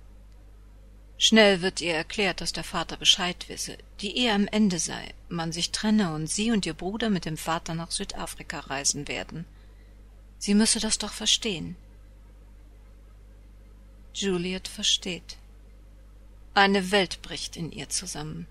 Schnell 1.18 1.62
wird 1.62 1.82
ihr 1.82 1.94
erklärt, 1.94 2.42
dass 2.42 2.52
der 2.52 2.64
Vater 2.64 2.98
Bescheid 2.98 3.48
wisse, 3.48 3.78
die 4.02 4.18
Ehe 4.18 4.34
am 4.34 4.48
Ende 4.48 4.80
sei, 4.80 5.14
man 5.30 5.52
sich 5.52 5.72
trenne 5.72 6.14
und 6.14 6.28
sie 6.28 6.52
und 6.52 6.66
ihr 6.66 6.74
Bruder 6.74 7.10
mit 7.10 7.26
dem 7.26 7.38
Vater 7.38 7.74
nach 7.74 7.92
Südafrika 7.92 8.60
reisen 8.60 9.08
werden. 9.08 9.46
Sie 10.40 10.54
müsse 10.54 10.80
das 10.80 10.98
doch 10.98 11.14
verstehen. 11.14 11.76
Juliet 14.14 14.68
versteht. 14.68 15.38
Eine 16.54 16.92
Welt 16.92 17.22
bricht 17.22 17.56
in 17.56 17.72
ihr 17.72 17.90
zusammen. 17.90 18.48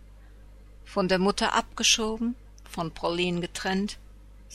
Von 0.85 1.09
der 1.09 1.19
Mutter 1.19 1.55
abgeschoben, 1.55 2.35
von 2.71 2.93
Pauline 2.93 3.41
getrennt, 3.41 3.99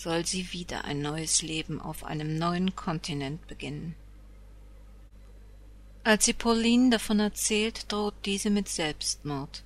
soll 0.01 0.25
sie 0.25 0.53
wieder 0.53 0.85
ein 0.85 1.01
neues 1.01 1.41
Leben 1.41 1.81
auf 1.81 2.03
einem 2.03 2.37
neuen 2.37 2.75
Kontinent 2.75 3.45
beginnen. 3.47 3.95
Als 6.03 6.25
sie 6.25 6.33
Pauline 6.33 6.91
davon 6.91 7.19
erzählt, 7.19 7.91
droht 7.91 8.15
diese 8.25 8.49
mit 8.49 8.69
Selbstmord. 8.69 9.63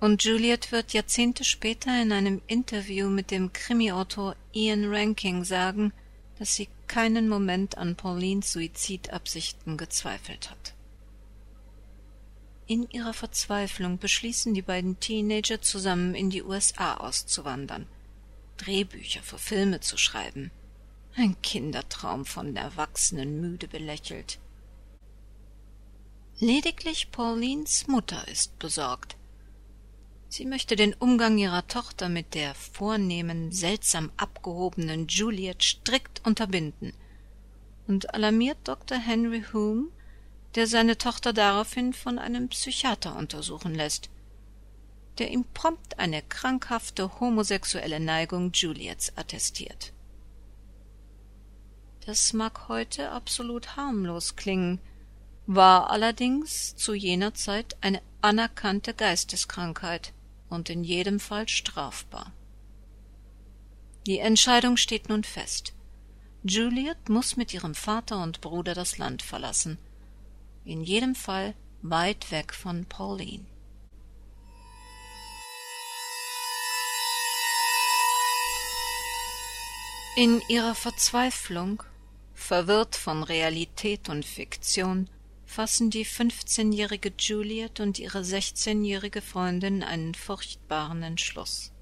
Und 0.00 0.24
Juliet 0.24 0.72
wird 0.72 0.92
Jahrzehnte 0.92 1.44
später 1.44 2.02
in 2.02 2.12
einem 2.12 2.42
Interview 2.46 3.08
mit 3.08 3.30
dem 3.30 3.52
Krimiautor 3.52 4.36
Ian 4.52 4.92
Ranking 4.92 5.44
sagen, 5.44 5.92
dass 6.38 6.54
sie 6.54 6.68
keinen 6.88 7.28
Moment 7.28 7.78
an 7.78 7.96
Paulines 7.96 8.52
Suizidabsichten 8.52 9.76
gezweifelt 9.76 10.50
hat. 10.50 10.74
In 12.66 12.88
ihrer 12.90 13.12
Verzweiflung 13.12 13.98
beschließen 13.98 14.54
die 14.54 14.62
beiden 14.62 14.98
Teenager 14.98 15.60
zusammen 15.60 16.14
in 16.14 16.30
die 16.30 16.42
USA 16.42 16.94
auszuwandern, 16.94 17.86
Drehbücher 18.56 19.22
für 19.22 19.38
Filme 19.38 19.80
zu 19.80 19.96
schreiben. 19.96 20.50
Ein 21.16 21.40
Kindertraum 21.42 22.24
von 22.24 22.56
Erwachsenen 22.56 23.40
müde 23.40 23.68
belächelt. 23.68 24.38
Lediglich 26.40 27.12
Paulines 27.12 27.86
Mutter 27.86 28.26
ist 28.28 28.58
besorgt. 28.58 29.16
Sie 30.28 30.46
möchte 30.46 30.74
den 30.74 30.94
Umgang 30.94 31.38
ihrer 31.38 31.66
Tochter 31.68 32.08
mit 32.08 32.34
der 32.34 32.56
vornehmen, 32.56 33.52
seltsam 33.52 34.10
abgehobenen 34.16 35.06
Juliet 35.06 35.62
strikt 35.62 36.26
unterbinden 36.26 36.92
und 37.86 38.12
alarmiert 38.14 38.58
Dr. 38.64 38.98
Henry 38.98 39.44
Hume, 39.52 39.90
der 40.56 40.66
seine 40.66 40.98
Tochter 40.98 41.32
daraufhin 41.32 41.92
von 41.92 42.18
einem 42.18 42.48
Psychiater 42.48 43.16
untersuchen 43.16 43.74
lässt, 43.74 44.10
der 45.18 45.30
ihm 45.30 45.44
prompt 45.54 45.98
eine 45.98 46.22
krankhafte 46.22 47.20
homosexuelle 47.20 48.00
Neigung 48.00 48.52
Juliets 48.52 49.16
attestiert. 49.16 49.92
Das 52.06 52.32
mag 52.32 52.68
heute 52.68 53.10
absolut 53.10 53.76
harmlos 53.76 54.36
klingen, 54.36 54.80
war 55.46 55.90
allerdings 55.90 56.76
zu 56.76 56.94
jener 56.94 57.34
Zeit 57.34 57.76
eine 57.80 58.02
anerkannte 58.20 58.94
Geisteskrankheit 58.94 60.12
und 60.48 60.70
in 60.70 60.84
jedem 60.84 61.20
Fall 61.20 61.48
strafbar. 61.48 62.32
Die 64.06 64.18
Entscheidung 64.18 64.76
steht 64.76 65.08
nun 65.08 65.24
fest. 65.24 65.72
Juliet 66.42 67.08
muss 67.08 67.36
mit 67.36 67.54
ihrem 67.54 67.74
Vater 67.74 68.22
und 68.22 68.42
Bruder 68.42 68.74
das 68.74 68.98
Land 68.98 69.22
verlassen, 69.22 69.78
in 70.64 70.82
jedem 70.82 71.14
Fall 71.14 71.54
weit 71.80 72.30
weg 72.30 72.52
von 72.52 72.84
Pauline. 72.84 73.46
In 80.16 80.40
ihrer 80.46 80.76
Verzweiflung, 80.76 81.82
verwirrt 82.34 82.94
von 82.94 83.24
Realität 83.24 84.08
und 84.08 84.24
Fiktion, 84.24 85.10
fassen 85.44 85.90
die 85.90 86.04
fünfzehnjährige 86.04 87.12
Juliet 87.18 87.80
und 87.80 87.98
ihre 87.98 88.22
sechzehnjährige 88.22 89.20
Freundin 89.20 89.82
einen 89.82 90.14
furchtbaren 90.14 91.02
Entschluss. 91.02 91.72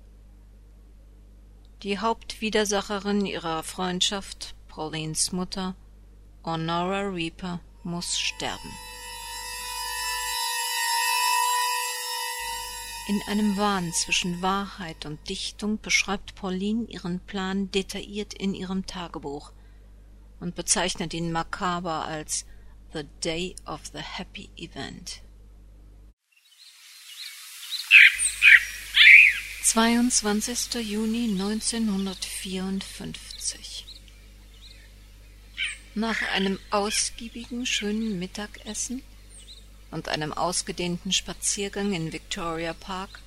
Die 1.82 1.98
Hauptwidersacherin 1.98 3.26
ihrer 3.26 3.62
Freundschaft, 3.64 4.54
Paulines 4.66 5.32
Mutter, 5.32 5.74
Honora 6.42 7.10
Reaper, 7.10 7.60
muss 7.82 8.18
sterben. 8.18 8.70
In 13.08 13.20
einem 13.26 13.56
Wahn 13.56 13.92
zwischen 13.92 14.42
Wahrheit 14.42 15.06
und 15.06 15.28
Dichtung 15.28 15.80
beschreibt 15.80 16.36
Pauline 16.36 16.84
ihren 16.84 17.18
Plan 17.18 17.68
detailliert 17.72 18.32
in 18.32 18.54
ihrem 18.54 18.86
Tagebuch 18.86 19.50
und 20.38 20.54
bezeichnet 20.54 21.12
ihn 21.12 21.32
makaber 21.32 22.04
als 22.04 22.46
the 22.92 23.02
day 23.24 23.56
of 23.66 23.80
the 23.92 23.98
happy 23.98 24.50
event. 24.56 25.20
22. 29.64 30.74
Juni 30.74 31.32
1954 31.32 33.84
Nach 35.96 36.22
einem 36.34 36.60
ausgiebigen, 36.70 37.66
schönen 37.66 38.20
Mittagessen 38.20 39.02
und 39.92 40.08
einem 40.08 40.32
ausgedehnten 40.32 41.12
Spaziergang 41.12 41.92
in 41.92 42.12
Victoria 42.12 42.74
Park 42.74 43.20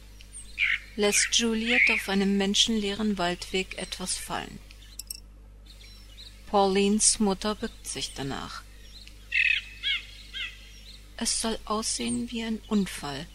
lässt 0.97 1.33
Juliet 1.35 1.81
auf 1.91 2.09
einem 2.09 2.37
menschenleeren 2.37 3.17
Waldweg 3.17 3.77
etwas 3.77 4.15
fallen. 4.15 4.59
Paulines 6.47 7.19
Mutter 7.19 7.55
bückt 7.55 7.87
sich 7.87 8.13
danach. 8.13 8.63
Es 11.17 11.41
soll 11.41 11.57
aussehen 11.65 12.29
wie 12.31 12.43
ein 12.43 12.61
Unfall. 12.67 13.25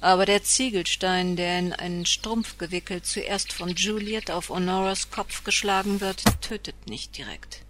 Aber 0.00 0.26
der 0.26 0.44
Ziegelstein, 0.44 1.34
der 1.34 1.58
in 1.58 1.72
einen 1.72 2.06
Strumpf 2.06 2.56
gewickelt 2.56 3.04
zuerst 3.04 3.52
von 3.52 3.70
Juliet 3.70 4.30
auf 4.30 4.48
Honoras 4.48 5.10
Kopf 5.10 5.42
geschlagen 5.42 6.00
wird, 6.00 6.22
tötet 6.40 6.88
nicht 6.88 7.16
direkt. 7.16 7.64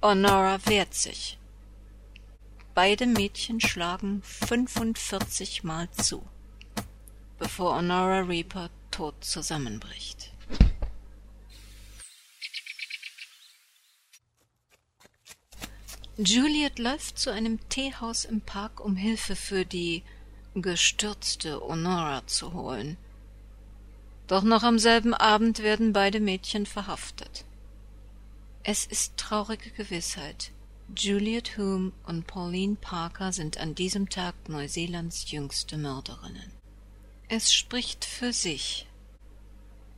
Honora 0.00 0.58
wehrt 0.66 0.94
sich. 0.94 1.38
Beide 2.74 3.06
Mädchen 3.06 3.60
schlagen 3.60 4.22
fünfundvierzig 4.22 5.62
Mal 5.62 5.90
zu, 5.90 6.26
bevor 7.38 7.76
Honora 7.76 8.20
Reaper 8.20 8.70
tot 8.90 9.22
zusammenbricht. 9.22 10.32
Juliet 16.16 16.78
läuft 16.78 17.18
zu 17.18 17.30
einem 17.30 17.58
Teehaus 17.68 18.24
im 18.24 18.40
Park, 18.40 18.80
um 18.80 18.96
Hilfe 18.96 19.36
für 19.36 19.66
die 19.66 20.02
gestürzte 20.54 21.60
Honora 21.60 22.26
zu 22.26 22.54
holen. 22.54 22.96
Doch 24.28 24.44
noch 24.44 24.62
am 24.62 24.78
selben 24.78 25.12
Abend 25.12 25.58
werden 25.58 25.92
beide 25.92 26.20
Mädchen 26.20 26.64
verhaftet. 26.64 27.44
Es 28.62 28.86
ist 28.86 29.18
traurige 29.18 29.70
Gewissheit. 29.72 30.52
Juliet 30.94 31.56
Hume 31.56 31.92
und 32.06 32.26
Pauline 32.26 32.76
Parker 32.76 33.32
sind 33.32 33.56
an 33.56 33.74
diesem 33.74 34.10
Tag 34.10 34.34
Neuseelands 34.48 35.30
jüngste 35.30 35.78
Mörderinnen. 35.78 36.52
Es 37.28 37.54
spricht 37.54 38.04
für 38.04 38.34
sich. 38.34 38.86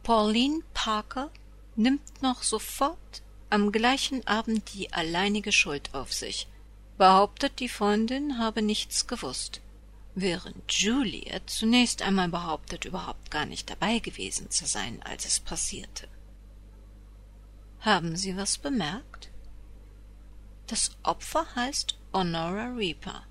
Pauline 0.04 0.62
Parker 0.72 1.30
nimmt 1.74 2.22
noch 2.22 2.44
sofort 2.44 3.22
am 3.50 3.72
gleichen 3.72 4.24
Abend 4.28 4.72
die 4.72 4.92
alleinige 4.92 5.50
Schuld 5.50 5.92
auf 5.94 6.12
sich, 6.12 6.46
behauptet, 6.96 7.58
die 7.58 7.68
Freundin 7.68 8.38
habe 8.38 8.62
nichts 8.62 9.08
gewusst, 9.08 9.60
während 10.14 10.72
Juliet 10.72 11.50
zunächst 11.50 12.02
einmal 12.02 12.28
behauptet, 12.28 12.84
überhaupt 12.84 13.32
gar 13.32 13.46
nicht 13.46 13.68
dabei 13.68 13.98
gewesen 13.98 14.48
zu 14.50 14.64
sein, 14.64 15.02
als 15.02 15.24
es 15.26 15.40
passierte. 15.40 16.06
Haben 17.80 18.16
Sie 18.16 18.36
was 18.36 18.58
bemerkt? 18.58 19.30
Das 20.66 20.92
Opfer 21.02 21.46
heißt 21.54 21.96
Honora 22.12 22.72
Reaper. 22.74 23.24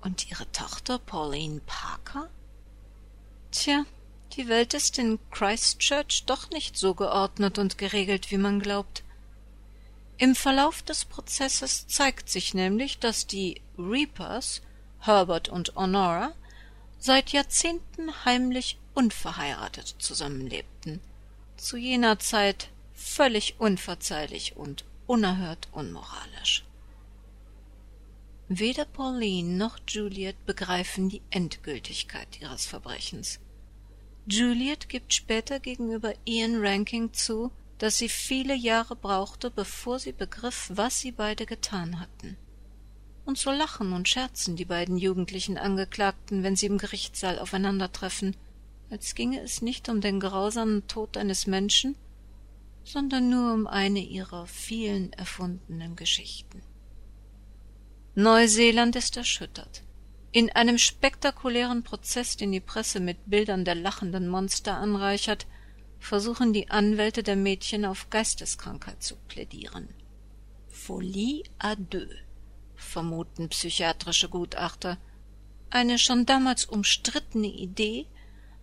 Und 0.00 0.30
ihre 0.30 0.50
Tochter 0.52 0.98
Pauline 0.98 1.60
Parker? 1.66 2.30
Tja, 3.50 3.84
die 4.34 4.48
Welt 4.48 4.72
ist 4.72 4.98
in 4.98 5.18
Christchurch 5.30 6.24
doch 6.26 6.50
nicht 6.50 6.76
so 6.76 6.94
geordnet 6.94 7.58
und 7.58 7.76
geregelt, 7.76 8.30
wie 8.30 8.38
man 8.38 8.60
glaubt. 8.60 9.02
Im 10.16 10.34
Verlauf 10.34 10.82
des 10.82 11.04
Prozesses 11.04 11.86
zeigt 11.86 12.28
sich 12.30 12.54
nämlich, 12.54 12.98
dass 12.98 13.26
die 13.26 13.60
Reapers, 13.78 14.62
Herbert 15.00 15.48
und 15.48 15.74
Honora, 15.76 16.32
seit 16.98 17.30
Jahrzehnten 17.30 18.24
heimlich 18.24 18.78
unverheiratet 18.94 19.94
zusammenlebten, 19.98 21.00
zu 21.56 21.76
jener 21.76 22.18
Zeit 22.18 22.68
völlig 22.94 23.56
unverzeihlich 23.58 24.56
und 24.56 24.84
unerhört 25.08 25.66
unmoralisch. 25.72 26.64
Weder 28.48 28.84
Pauline 28.84 29.56
noch 29.56 29.78
Juliet 29.88 30.46
begreifen 30.46 31.08
die 31.08 31.22
Endgültigkeit 31.30 32.40
ihres 32.40 32.66
Verbrechens. 32.66 33.40
Juliet 34.26 34.88
gibt 34.88 35.12
später 35.12 35.58
gegenüber 35.58 36.14
Ian 36.24 36.64
Ranking 36.64 37.12
zu, 37.12 37.50
dass 37.78 37.98
sie 37.98 38.08
viele 38.08 38.54
Jahre 38.54 38.96
brauchte, 38.96 39.50
bevor 39.50 39.98
sie 39.98 40.12
begriff, 40.12 40.70
was 40.74 41.00
sie 41.00 41.12
beide 41.12 41.46
getan 41.46 42.00
hatten. 42.00 42.36
Und 43.24 43.38
so 43.38 43.50
lachen 43.50 43.92
und 43.92 44.08
scherzen 44.08 44.56
die 44.56 44.64
beiden 44.64 44.96
jugendlichen 44.96 45.58
Angeklagten, 45.58 46.42
wenn 46.42 46.56
sie 46.56 46.66
im 46.66 46.78
Gerichtssaal 46.78 47.38
aufeinandertreffen, 47.38 48.36
als 48.90 49.14
ginge 49.14 49.40
es 49.40 49.62
nicht 49.62 49.88
um 49.88 50.00
den 50.00 50.20
grausamen 50.20 50.86
Tod 50.88 51.16
eines 51.16 51.46
Menschen, 51.46 51.96
sondern 52.88 53.28
nur 53.28 53.52
um 53.52 53.66
eine 53.66 54.00
ihrer 54.00 54.46
vielen 54.46 55.12
erfundenen 55.12 55.94
Geschichten. 55.94 56.62
Neuseeland 58.14 58.96
ist 58.96 59.16
erschüttert. 59.16 59.82
In 60.32 60.50
einem 60.50 60.78
spektakulären 60.78 61.82
Prozess, 61.82 62.36
den 62.36 62.52
die 62.52 62.60
Presse 62.60 63.00
mit 63.00 63.18
Bildern 63.26 63.64
der 63.64 63.74
lachenden 63.74 64.28
Monster 64.28 64.76
anreichert, 64.76 65.46
versuchen 65.98 66.52
die 66.52 66.70
Anwälte 66.70 67.22
der 67.22 67.36
Mädchen 67.36 67.84
auf 67.84 68.10
Geisteskrankheit 68.10 69.02
zu 69.02 69.16
plädieren. 69.28 69.88
Folie 70.68 71.44
à 71.58 71.76
deux, 71.76 72.08
vermuten 72.76 73.48
psychiatrische 73.48 74.28
Gutachter, 74.28 74.98
eine 75.70 75.98
schon 75.98 76.24
damals 76.24 76.64
umstrittene 76.64 77.48
Idee, 77.48 78.06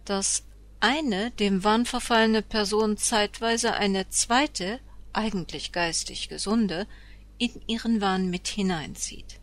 dass 0.05 0.43
eine 0.79 1.31
dem 1.31 1.63
Wahn 1.63 1.85
verfallene 1.85 2.41
Person 2.41 2.97
zeitweise 2.97 3.73
eine 3.73 4.09
zweite, 4.09 4.79
eigentlich 5.13 5.71
geistig 5.71 6.29
gesunde, 6.29 6.87
in 7.37 7.61
ihren 7.67 8.01
Wahn 8.01 8.29
mit 8.29 8.47
hineinzieht. 8.47 9.39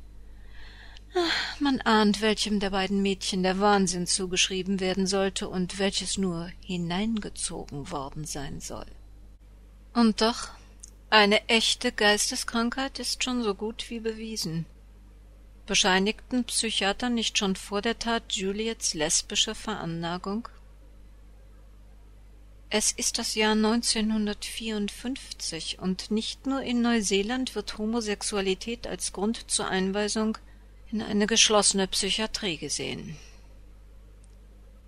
Man 1.58 1.80
ahnt, 1.82 2.22
welchem 2.22 2.58
der 2.58 2.70
beiden 2.70 3.02
Mädchen 3.02 3.42
der 3.42 3.60
Wahnsinn 3.60 4.06
zugeschrieben 4.06 4.80
werden 4.80 5.06
sollte 5.06 5.48
und 5.48 5.78
welches 5.78 6.16
nur 6.16 6.50
hineingezogen 6.64 7.90
worden 7.90 8.24
sein 8.24 8.60
soll. 8.60 8.86
Und 9.92 10.22
doch, 10.22 10.48
eine 11.10 11.46
echte 11.48 11.92
Geisteskrankheit 11.92 12.98
ist 12.98 13.22
schon 13.22 13.42
so 13.42 13.54
gut 13.54 13.90
wie 13.90 14.00
bewiesen. 14.00 14.64
Bescheinigten 15.66 16.44
Psychiater 16.44 17.10
nicht 17.10 17.36
schon 17.36 17.56
vor 17.56 17.82
der 17.82 17.98
Tat 17.98 18.32
Juliets 18.32 18.94
lesbische 18.94 19.54
Veranlagung? 19.54 20.48
Es 22.74 22.90
ist 22.90 23.18
das 23.18 23.34
Jahr 23.34 23.52
1954 23.52 25.78
und 25.78 26.10
nicht 26.10 26.46
nur 26.46 26.62
in 26.62 26.80
Neuseeland 26.80 27.54
wird 27.54 27.76
Homosexualität 27.76 28.86
als 28.86 29.12
Grund 29.12 29.50
zur 29.50 29.68
Einweisung 29.68 30.38
in 30.90 31.02
eine 31.02 31.26
geschlossene 31.26 31.86
Psychiatrie 31.86 32.56
gesehen. 32.56 33.18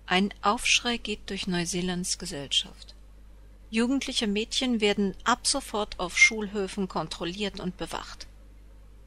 Ein 0.07 0.33
Aufschrei 0.41 0.97
geht 0.97 1.29
durch 1.29 1.45
Neuseelands 1.45 2.17
Gesellschaft. 2.17 2.95
Jugendliche 3.69 4.25
Mädchen 4.25 4.81
werden 4.81 5.15
ab 5.23 5.45
sofort 5.45 5.99
auf 5.99 6.17
Schulhöfen 6.17 6.87
kontrolliert 6.87 7.59
und 7.59 7.77
bewacht. 7.77 8.25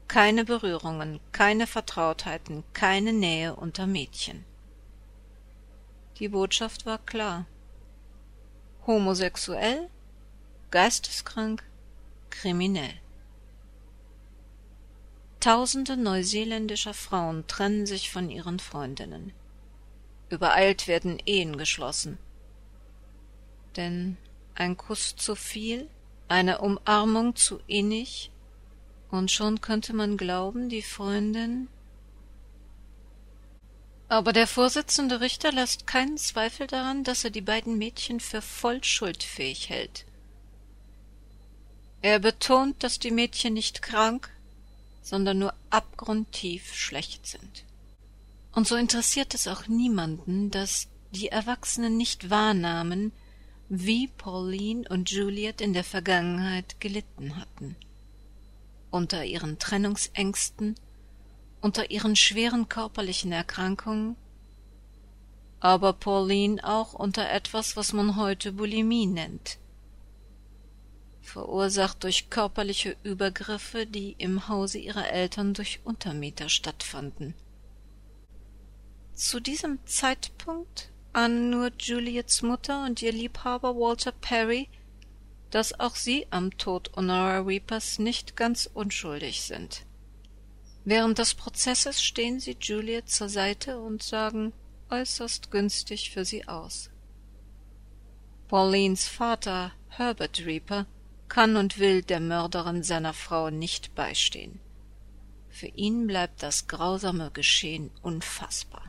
Keine 0.07 0.45
Berührungen, 0.45 1.19
keine 1.33 1.67
Vertrautheiten, 1.67 2.63
keine 2.71 3.11
Nähe 3.11 3.57
unter 3.57 3.87
Mädchen. 3.87 4.45
Die 6.19 6.29
Botschaft 6.29 6.85
war 6.85 6.99
klar. 6.99 7.45
Homosexuell, 8.89 9.87
geisteskrank, 10.71 11.63
kriminell. 12.31 12.95
Tausende 15.39 15.95
neuseeländischer 15.95 16.95
Frauen 16.95 17.45
trennen 17.45 17.85
sich 17.85 18.09
von 18.09 18.31
ihren 18.31 18.57
Freundinnen. 18.57 19.31
Übereilt 20.31 20.87
werden 20.87 21.21
Ehen 21.27 21.55
geschlossen. 21.55 22.17
Denn 23.75 24.17
ein 24.55 24.75
Kuss 24.75 25.15
zu 25.15 25.35
viel, 25.35 25.87
eine 26.27 26.57
Umarmung 26.57 27.35
zu 27.35 27.59
innig, 27.67 28.31
und 29.11 29.29
schon 29.29 29.61
könnte 29.61 29.93
man 29.93 30.17
glauben, 30.17 30.67
die 30.67 30.81
Freundin. 30.81 31.67
Aber 34.09 34.33
der 34.33 34.47
Vorsitzende 34.47 35.21
Richter 35.21 35.51
lässt 35.51 35.85
keinen 35.85 36.17
Zweifel 36.17 36.65
daran, 36.65 37.03
dass 37.03 37.23
er 37.23 37.29
die 37.29 37.41
beiden 37.41 37.77
Mädchen 37.77 38.19
für 38.19 38.41
voll 38.41 38.83
schuldfähig 38.83 39.69
hält. 39.69 40.05
Er 42.01 42.17
betont, 42.17 42.83
dass 42.83 42.97
die 42.97 43.11
Mädchen 43.11 43.53
nicht 43.53 43.83
krank, 43.83 44.31
sondern 45.03 45.37
nur 45.37 45.53
abgrundtief 45.69 46.73
schlecht 46.73 47.27
sind. 47.27 47.63
Und 48.51 48.67
so 48.67 48.75
interessiert 48.75 49.35
es 49.35 49.47
auch 49.47 49.67
niemanden, 49.67 50.49
dass 50.49 50.87
die 51.11 51.29
Erwachsenen 51.29 51.95
nicht 51.95 52.31
wahrnahmen, 52.31 53.11
wie 53.69 54.07
Pauline 54.07 54.89
und 54.89 55.11
Juliet 55.11 55.61
in 55.61 55.73
der 55.73 55.83
Vergangenheit 55.83 56.79
gelitten 56.79 57.35
hatten. 57.35 57.75
Unter 58.89 59.23
ihren 59.23 59.59
Trennungsängsten, 59.59 60.75
unter 61.61 61.91
ihren 61.91 62.15
schweren 62.15 62.69
körperlichen 62.69 63.31
Erkrankungen, 63.31 64.15
aber 65.59 65.93
Pauline 65.93 66.63
auch 66.63 66.93
unter 66.93 67.29
etwas, 67.29 67.75
was 67.75 67.93
man 67.93 68.15
heute 68.15 68.53
Bulimie 68.53 69.07
nennt, 69.07 69.57
verursacht 71.21 72.03
durch 72.03 72.29
körperliche 72.29 72.95
Übergriffe, 73.03 73.85
die 73.85 74.15
im 74.17 74.47
Hause 74.47 74.77
ihrer 74.77 75.09
Eltern 75.11 75.53
durch 75.53 75.81
Untermieter 75.83 76.49
stattfanden. 76.49 77.33
Zu 79.13 79.41
diesem 79.41 79.79
Zeitpunkt 79.85 80.89
ahnen 81.11 81.49
nur 81.49 81.71
Juliets 81.77 82.41
Mutter 82.41 82.85
und 82.85 83.01
ihr 83.01 83.11
Liebhaber 83.11 83.75
Walter 83.75 84.13
Perry, 84.13 84.69
dass 85.49 85.77
auch 85.77 85.95
sie 85.95 86.27
am 86.29 86.57
Tod 86.57 86.91
Honora 86.95 87.39
Reapers 87.39 87.99
nicht 87.99 88.37
ganz 88.37 88.69
unschuldig 88.73 89.41
sind. 89.41 89.85
Während 90.85 91.19
des 91.19 91.33
Prozesses 91.33 92.01
stehen 92.01 92.39
sie 92.39 92.57
Juliet 92.59 93.09
zur 93.09 93.29
Seite 93.29 93.79
und 93.79 94.01
sagen 94.01 94.53
äußerst 94.89 95.51
günstig 95.51 96.11
für 96.11 96.25
sie 96.25 96.47
aus. 96.47 96.89
Paulines 98.47 99.07
Vater, 99.07 99.71
Herbert 99.89 100.45
Reaper, 100.45 100.87
kann 101.27 101.55
und 101.55 101.77
will 101.77 102.01
der 102.01 102.19
Mörderin 102.19 102.81
seiner 102.81 103.13
Frau 103.13 103.51
nicht 103.51 103.93
beistehen. 103.93 104.59
Für 105.49 105.67
ihn 105.67 106.07
bleibt 106.07 106.41
das 106.41 106.67
grausame 106.67 107.29
Geschehen 107.31 107.91
unfassbar. 108.01 108.88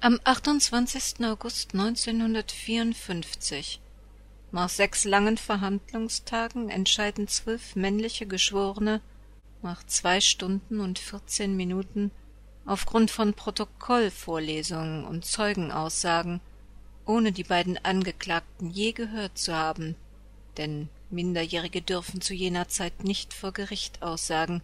Am 0.00 0.20
28. 0.24 1.24
August 1.24 1.72
1954, 1.72 3.80
nach 4.52 4.68
sechs 4.68 5.04
langen 5.04 5.38
Verhandlungstagen, 5.38 6.68
entscheiden 6.68 7.28
zwölf 7.28 7.76
männliche 7.76 8.26
Geschworene 8.26 9.00
nach 9.62 9.86
zwei 9.86 10.20
Stunden 10.20 10.80
und 10.80 10.98
vierzehn 10.98 11.56
Minuten 11.56 12.10
aufgrund 12.66 13.10
von 13.10 13.32
Protokollvorlesungen 13.32 15.06
und 15.06 15.24
Zeugenaussagen, 15.24 16.42
ohne 17.06 17.32
die 17.32 17.44
beiden 17.44 17.82
Angeklagten 17.82 18.70
je 18.70 18.92
gehört 18.92 19.38
zu 19.38 19.54
haben, 19.54 19.96
denn 20.58 20.90
Minderjährige 21.08 21.80
dürfen 21.80 22.20
zu 22.20 22.34
jener 22.34 22.68
Zeit 22.68 23.02
nicht 23.02 23.32
vor 23.32 23.52
Gericht 23.52 24.02
aussagen, 24.02 24.60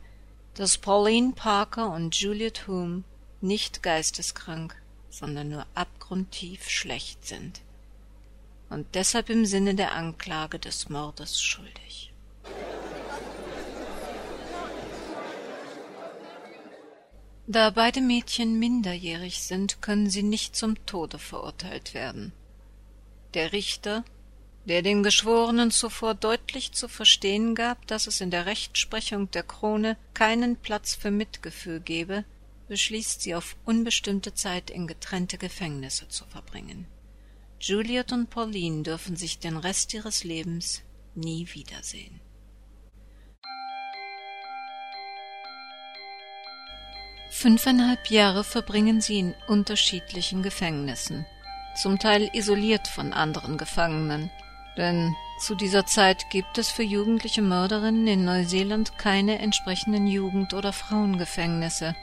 dass 0.55 0.77
Pauline 0.77 1.33
Parker 1.33 1.91
und 1.91 2.17
Juliet 2.17 2.69
Hume 2.69 3.03
nicht 3.41 3.83
geisteskrank, 3.83 4.77
sondern 5.13 5.51
nur 5.51 5.67
abgrundtief 5.75 6.69
schlecht 6.69 7.25
sind 7.27 7.61
und 8.73 8.87
deshalb 8.95 9.29
im 9.29 9.45
Sinne 9.45 9.75
der 9.75 9.93
Anklage 9.93 10.59
des 10.59 10.89
Mordes 10.89 11.41
schuldig. 11.41 12.11
Da 17.47 17.69
beide 17.71 18.01
Mädchen 18.01 18.59
minderjährig 18.59 19.43
sind, 19.43 19.83
können 19.83 20.09
sie 20.09 20.23
nicht 20.23 20.57
zum 20.57 20.87
Tode 20.87 21.19
verurteilt 21.19 21.93
werden. 21.93 22.33
Der 23.35 23.53
Richter, 23.53 24.05
der 24.65 24.81
den 24.81 25.03
Geschworenen 25.03 25.71
zuvor 25.71 26.15
deutlich 26.15 26.73
zu 26.73 26.89
verstehen 26.89 27.55
gab, 27.55 27.87
dass 27.89 28.07
es 28.07 28.23
in 28.23 28.31
der 28.31 28.47
Rechtsprechung 28.47 29.31
der 29.33 29.43
Krone 29.43 29.99
keinen 30.15 30.57
Platz 30.57 30.95
für 30.95 31.11
Mitgefühl 31.11 31.81
gebe, 31.81 32.25
beschließt 32.73 33.21
sie 33.21 33.35
auf 33.35 33.55
unbestimmte 33.67 34.33
Zeit 34.33 34.71
in 34.71 34.87
getrennte 34.87 35.37
Gefängnisse 35.37 36.09
zu 36.09 36.25
verbringen. 36.25 36.87
Juliet 37.61 38.13
und 38.13 38.31
Pauline 38.31 38.83
dürfen 38.83 39.15
sich 39.15 39.39
den 39.39 39.59
Rest 39.59 39.93
ihres 39.93 40.25
Lebens 40.25 40.81
nie 41.15 41.47
wiedersehen. 41.53 42.19
Fünfeinhalb 47.29 48.09
Jahre 48.09 48.43
verbringen 48.43 49.03
sie 49.03 49.19
in 49.19 49.35
unterschiedlichen 49.49 50.43
Gefängnissen, 50.43 51.27
zum 51.77 51.99
Teil 51.99 52.31
isoliert 52.33 52.89
von 52.89 53.13
anderen 53.13 53.59
Gefangenen, 53.59 54.31
denn 54.79 55.15
zu 55.39 55.55
dieser 55.57 55.85
Zeit 55.85 56.31
gibt 56.31 56.57
es 56.57 56.71
für 56.71 56.85
jugendliche 56.85 57.43
Mörderinnen 57.43 58.07
in 58.07 58.25
Neuseeland 58.25 58.97
keine 58.97 59.41
entsprechenden 59.41 60.07
Jugend- 60.07 60.55
oder 60.55 60.73
Frauengefängnisse. 60.73 61.95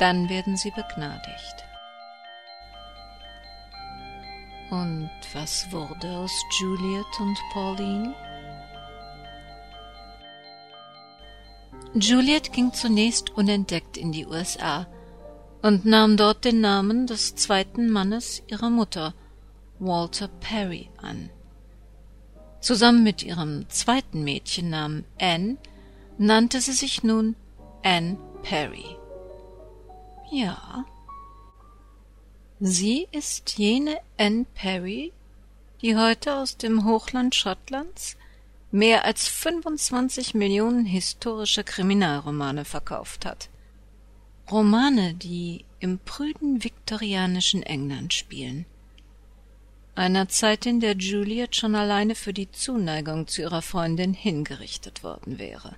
Dann 0.00 0.30
werden 0.30 0.56
sie 0.56 0.70
begnadigt. 0.70 1.64
Und 4.70 5.10
was 5.34 5.70
wurde 5.72 6.08
aus 6.16 6.32
Juliet 6.58 7.20
und 7.20 7.38
Pauline? 7.52 8.14
Juliet 11.92 12.52
ging 12.54 12.72
zunächst 12.72 13.28
unentdeckt 13.30 13.98
in 13.98 14.10
die 14.10 14.24
USA 14.24 14.86
und 15.60 15.84
nahm 15.84 16.16
dort 16.16 16.46
den 16.46 16.62
Namen 16.62 17.06
des 17.06 17.34
zweiten 17.34 17.90
Mannes 17.90 18.42
ihrer 18.46 18.70
Mutter, 18.70 19.12
Walter 19.80 20.28
Perry, 20.28 20.88
an. 20.96 21.28
Zusammen 22.60 23.02
mit 23.02 23.22
ihrem 23.22 23.68
zweiten 23.68 24.24
Mädchennamen 24.24 25.04
Anne 25.20 25.58
nannte 26.16 26.62
sie 26.62 26.72
sich 26.72 27.02
nun 27.02 27.36
Anne 27.82 28.16
Perry. 28.42 28.99
Ja, 30.32 30.84
sie 32.60 33.08
ist 33.10 33.58
jene 33.58 33.98
Anne 34.16 34.46
Perry, 34.54 35.12
die 35.82 35.96
heute 35.96 36.36
aus 36.36 36.56
dem 36.56 36.84
Hochland 36.84 37.34
Schottlands 37.34 38.16
mehr 38.70 39.04
als 39.04 39.26
25 39.26 40.34
Millionen 40.34 40.84
historische 40.84 41.64
Kriminalromane 41.64 42.64
verkauft 42.64 43.26
hat. 43.26 43.48
Romane, 44.48 45.14
die 45.14 45.64
im 45.80 45.98
prüden 45.98 46.62
viktorianischen 46.62 47.64
England 47.64 48.14
spielen. 48.14 48.66
Einer 49.96 50.28
Zeit, 50.28 50.64
in 50.64 50.78
der 50.78 50.96
Juliet 50.96 51.56
schon 51.56 51.74
alleine 51.74 52.14
für 52.14 52.32
die 52.32 52.52
Zuneigung 52.52 53.26
zu 53.26 53.42
ihrer 53.42 53.62
Freundin 53.62 54.14
hingerichtet 54.14 55.02
worden 55.02 55.40
wäre. 55.40 55.74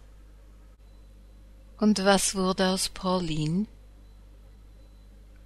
Und 1.79 2.05
was 2.05 2.35
wurde 2.35 2.69
aus 2.69 2.91
Pauline? 2.91 3.67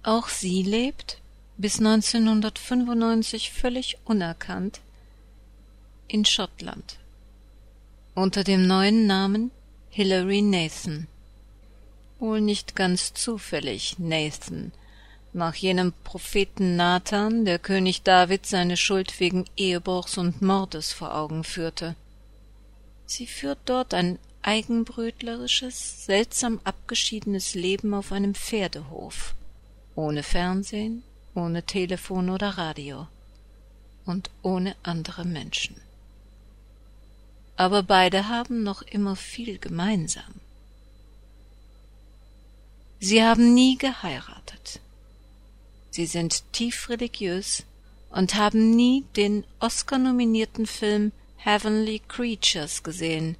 Auch 0.03 0.29
sie 0.29 0.63
lebt, 0.63 1.19
bis 1.57 1.79
1995 1.79 3.51
völlig 3.51 3.97
unerkannt, 4.05 4.79
in 6.07 6.23
Schottland 6.23 6.97
unter 8.17 8.43
dem 8.43 8.65
neuen 8.65 9.05
Namen 9.05 9.51
Hilary 9.91 10.41
Nathan. 10.41 11.07
Wohl 12.17 12.41
nicht 12.41 12.75
ganz 12.75 13.13
zufällig 13.13 13.99
Nathan, 13.99 14.71
nach 15.33 15.53
jenem 15.53 15.93
Propheten 16.03 16.75
Nathan, 16.75 17.45
der 17.45 17.59
König 17.59 18.01
David 18.01 18.47
seine 18.47 18.75
Schuld 18.75 19.19
wegen 19.19 19.45
Ehebruchs 19.55 20.17
und 20.17 20.41
Mordes 20.41 20.93
vor 20.93 21.13
Augen 21.13 21.43
führte. 21.43 21.95
Sie 23.05 23.27
führt 23.27 23.59
dort 23.65 23.93
ein 23.93 24.17
eigenbrötlerisches, 24.41 26.03
seltsam 26.07 26.59
abgeschiedenes 26.63 27.53
Leben 27.53 27.93
auf 27.93 28.11
einem 28.11 28.33
Pferdehof, 28.33 29.35
ohne 29.97 30.23
Fernsehen, 30.23 31.03
ohne 31.35 31.63
Telefon 31.63 32.29
oder 32.29 32.51
Radio 32.57 33.07
und 34.05 34.29
ohne 34.41 34.77
andere 34.83 35.25
Menschen 35.25 35.75
aber 37.57 37.81
beide 37.81 38.29
haben 38.29 38.63
noch 38.63 38.83
immer 38.83 39.15
viel 39.15 39.57
gemeinsam. 39.57 40.35
Sie 42.99 43.23
haben 43.23 43.53
nie 43.53 43.77
geheiratet. 43.77 44.79
Sie 45.89 46.05
sind 46.05 46.43
tief 46.53 46.89
religiös 46.89 47.63
und 48.11 48.35
haben 48.35 48.75
nie 48.75 49.03
den 49.15 49.43
Oscar-nominierten 49.59 50.67
Film 50.67 51.11
Heavenly 51.37 52.01
Creatures 52.07 52.83
gesehen, 52.83 53.37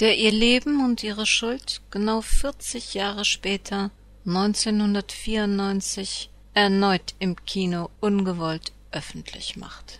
der 0.00 0.18
ihr 0.18 0.32
Leben 0.32 0.84
und 0.84 1.02
ihre 1.04 1.26
Schuld 1.26 1.80
genau 1.90 2.20
40 2.20 2.94
Jahre 2.94 3.24
später, 3.24 3.90
1994, 4.26 6.30
erneut 6.54 7.14
im 7.18 7.36
Kino 7.44 7.90
ungewollt 8.00 8.72
öffentlich 8.90 9.56
macht. 9.56 9.98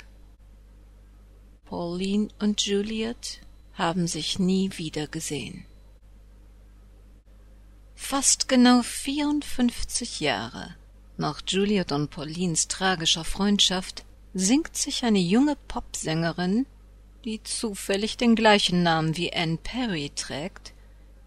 Pauline 1.65 2.29
und 2.39 2.67
Juliet 2.67 3.41
haben 3.75 4.07
sich 4.07 4.39
nie 4.39 4.71
wieder 4.77 5.07
gesehen. 5.07 5.65
Fast 7.95 8.49
genau 8.49 8.83
54 8.83 10.21
Jahre 10.21 10.75
nach 11.17 11.43
Juliet 11.47 11.93
und 11.93 12.11
Paulines 12.11 12.67
tragischer 12.67 13.25
Freundschaft 13.25 14.05
singt 14.33 14.75
sich 14.75 15.05
eine 15.05 15.19
junge 15.19 15.57
Popsängerin, 15.69 16.67
die 17.25 17.43
zufällig 17.43 18.17
den 18.17 18.35
gleichen 18.35 18.83
Namen 18.83 19.17
wie 19.17 19.33
Anne 19.33 19.59
Perry 19.63 20.11
trägt, 20.15 20.73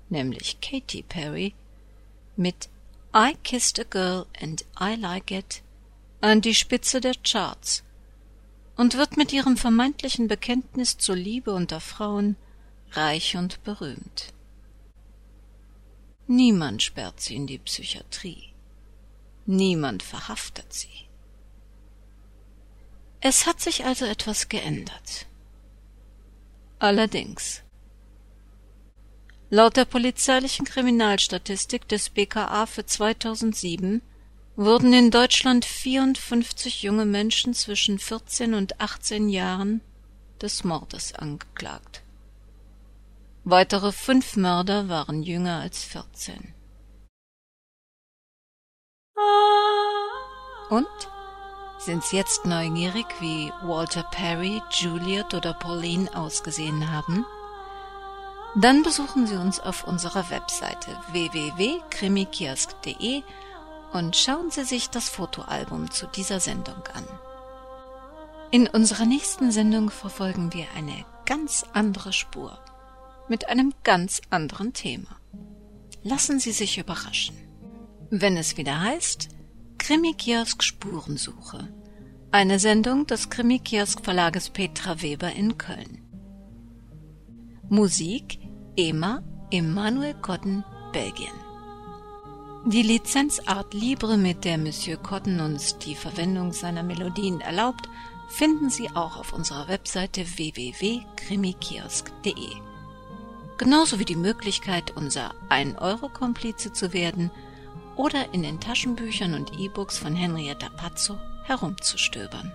nämlich 0.09 0.59
Katy 0.61 1.03
Perry, 1.03 1.53
mit 2.35 2.69
I 3.15 3.35
Kissed 3.43 3.77
a 3.77 3.83
Girl 3.83 4.25
and 4.41 4.63
I 4.75 4.95
Like 4.95 5.29
It 5.29 5.61
an 6.19 6.41
die 6.41 6.55
Spitze 6.55 6.99
der 6.99 7.13
Charts 7.23 7.83
und 8.75 8.97
wird 8.97 9.17
mit 9.17 9.31
ihrem 9.31 9.55
vermeintlichen 9.55 10.27
Bekenntnis 10.27 10.97
zur 10.97 11.15
Liebe 11.15 11.53
unter 11.53 11.79
Frauen 11.79 12.37
reich 12.93 13.35
und 13.35 13.63
berühmt. 13.63 14.33
Niemand 16.25 16.81
sperrt 16.81 17.19
sie 17.21 17.35
in 17.35 17.45
die 17.45 17.59
Psychiatrie. 17.59 18.53
Niemand 19.45 20.01
verhaftet 20.01 20.73
sie. 20.73 21.07
Es 23.21 23.45
hat 23.45 23.59
sich 23.61 23.85
also 23.85 24.05
etwas 24.05 24.49
geändert. 24.49 25.27
Allerdings. 26.79 27.62
Laut 29.53 29.77
der 29.77 29.85
polizeilichen 29.85 30.65
Kriminalstatistik 30.65 31.87
des 31.87 32.09
BKA 32.09 32.65
für 32.65 32.87
2007 32.87 34.01
wurden 34.55 34.93
in 34.93 35.11
Deutschland 35.11 35.63
54 35.63 36.81
junge 36.81 37.05
Menschen 37.05 37.53
zwischen 37.53 37.99
14 37.99 38.55
und 38.55 38.81
18 38.81 39.29
Jahren 39.29 39.81
des 40.41 40.63
Mordes 40.63 41.13
angeklagt. 41.13 42.01
Weitere 43.43 43.91
fünf 43.91 44.37
Mörder 44.37 44.89
waren 44.89 45.21
jünger 45.21 45.59
als 45.59 45.83
vierzehn. 45.83 46.55
Und? 50.71 50.87
Sind 51.77 52.03
Sie 52.03 52.15
jetzt 52.15 52.45
neugierig, 52.45 53.05
wie 53.19 53.51
Walter 53.61 54.01
Perry, 54.01 54.63
Juliet 54.71 55.35
oder 55.35 55.53
Pauline 55.53 56.09
ausgesehen 56.15 56.89
haben? 56.89 57.23
Dann 58.55 58.83
besuchen 58.83 59.25
Sie 59.25 59.35
uns 59.35 59.59
auf 59.59 59.87
unserer 59.87 60.29
Webseite 60.29 60.95
www.krimikiosk.de 61.11 63.23
und 63.93 64.15
schauen 64.15 64.51
Sie 64.51 64.63
sich 64.63 64.91
das 64.91 65.09
Fotoalbum 65.09 65.89
zu 65.89 66.05
dieser 66.07 66.39
Sendung 66.39 66.83
an. 66.93 67.07
In 68.51 68.67
unserer 68.67 69.05
nächsten 69.05 69.51
Sendung 69.51 69.89
verfolgen 69.89 70.53
wir 70.53 70.67
eine 70.77 71.03
ganz 71.25 71.65
andere 71.73 72.13
Spur 72.13 72.59
mit 73.27 73.49
einem 73.49 73.73
ganz 73.83 74.21
anderen 74.29 74.73
Thema. 74.73 75.17
Lassen 76.03 76.39
Sie 76.39 76.51
sich 76.51 76.77
überraschen. 76.77 77.35
Wenn 78.11 78.37
es 78.37 78.57
wieder 78.57 78.81
heißt 78.81 79.29
Krimi-Kiosk 79.79 80.61
Spurensuche. 80.61 81.73
Eine 82.31 82.59
Sendung 82.59 83.07
des 83.07 83.31
Krimi-Kiosk 83.31 84.03
Verlages 84.03 84.51
Petra 84.51 85.01
Weber 85.01 85.31
in 85.31 85.57
Köln. 85.57 86.03
Musik 87.69 88.42
EMA 88.75 89.23
Emanuel 89.51 90.15
Cotton, 90.15 90.65
Belgien. 90.91 91.31
Die 92.65 92.81
Lizenz 92.81 93.39
Art 93.45 93.73
Libre, 93.73 94.17
mit 94.17 94.43
der 94.45 94.57
Monsieur 94.57 94.97
Cotton 94.97 95.39
uns 95.39 95.77
die 95.77 95.95
Verwendung 95.95 96.51
seiner 96.53 96.83
Melodien 96.83 97.41
erlaubt, 97.41 97.89
finden 98.29 98.69
Sie 98.69 98.89
auch 98.95 99.17
auf 99.17 99.33
unserer 99.33 99.67
Webseite 99.67 100.25
www.krimikiosk.de 100.37 102.73
genauso 103.57 103.99
wie 103.99 104.05
die 104.05 104.15
Möglichkeit, 104.15 104.95
unser 104.95 105.33
1-Euro-Komplize 105.49 106.73
zu 106.73 106.93
werden 106.93 107.31
oder 107.95 108.33
in 108.33 108.43
den 108.43 108.59
Taschenbüchern 108.59 109.33
und 109.33 109.57
E-Books 109.57 109.97
von 109.97 110.15
Henrietta 110.15 110.69
Pazzo 110.69 111.17
herumzustöbern. 111.45 112.51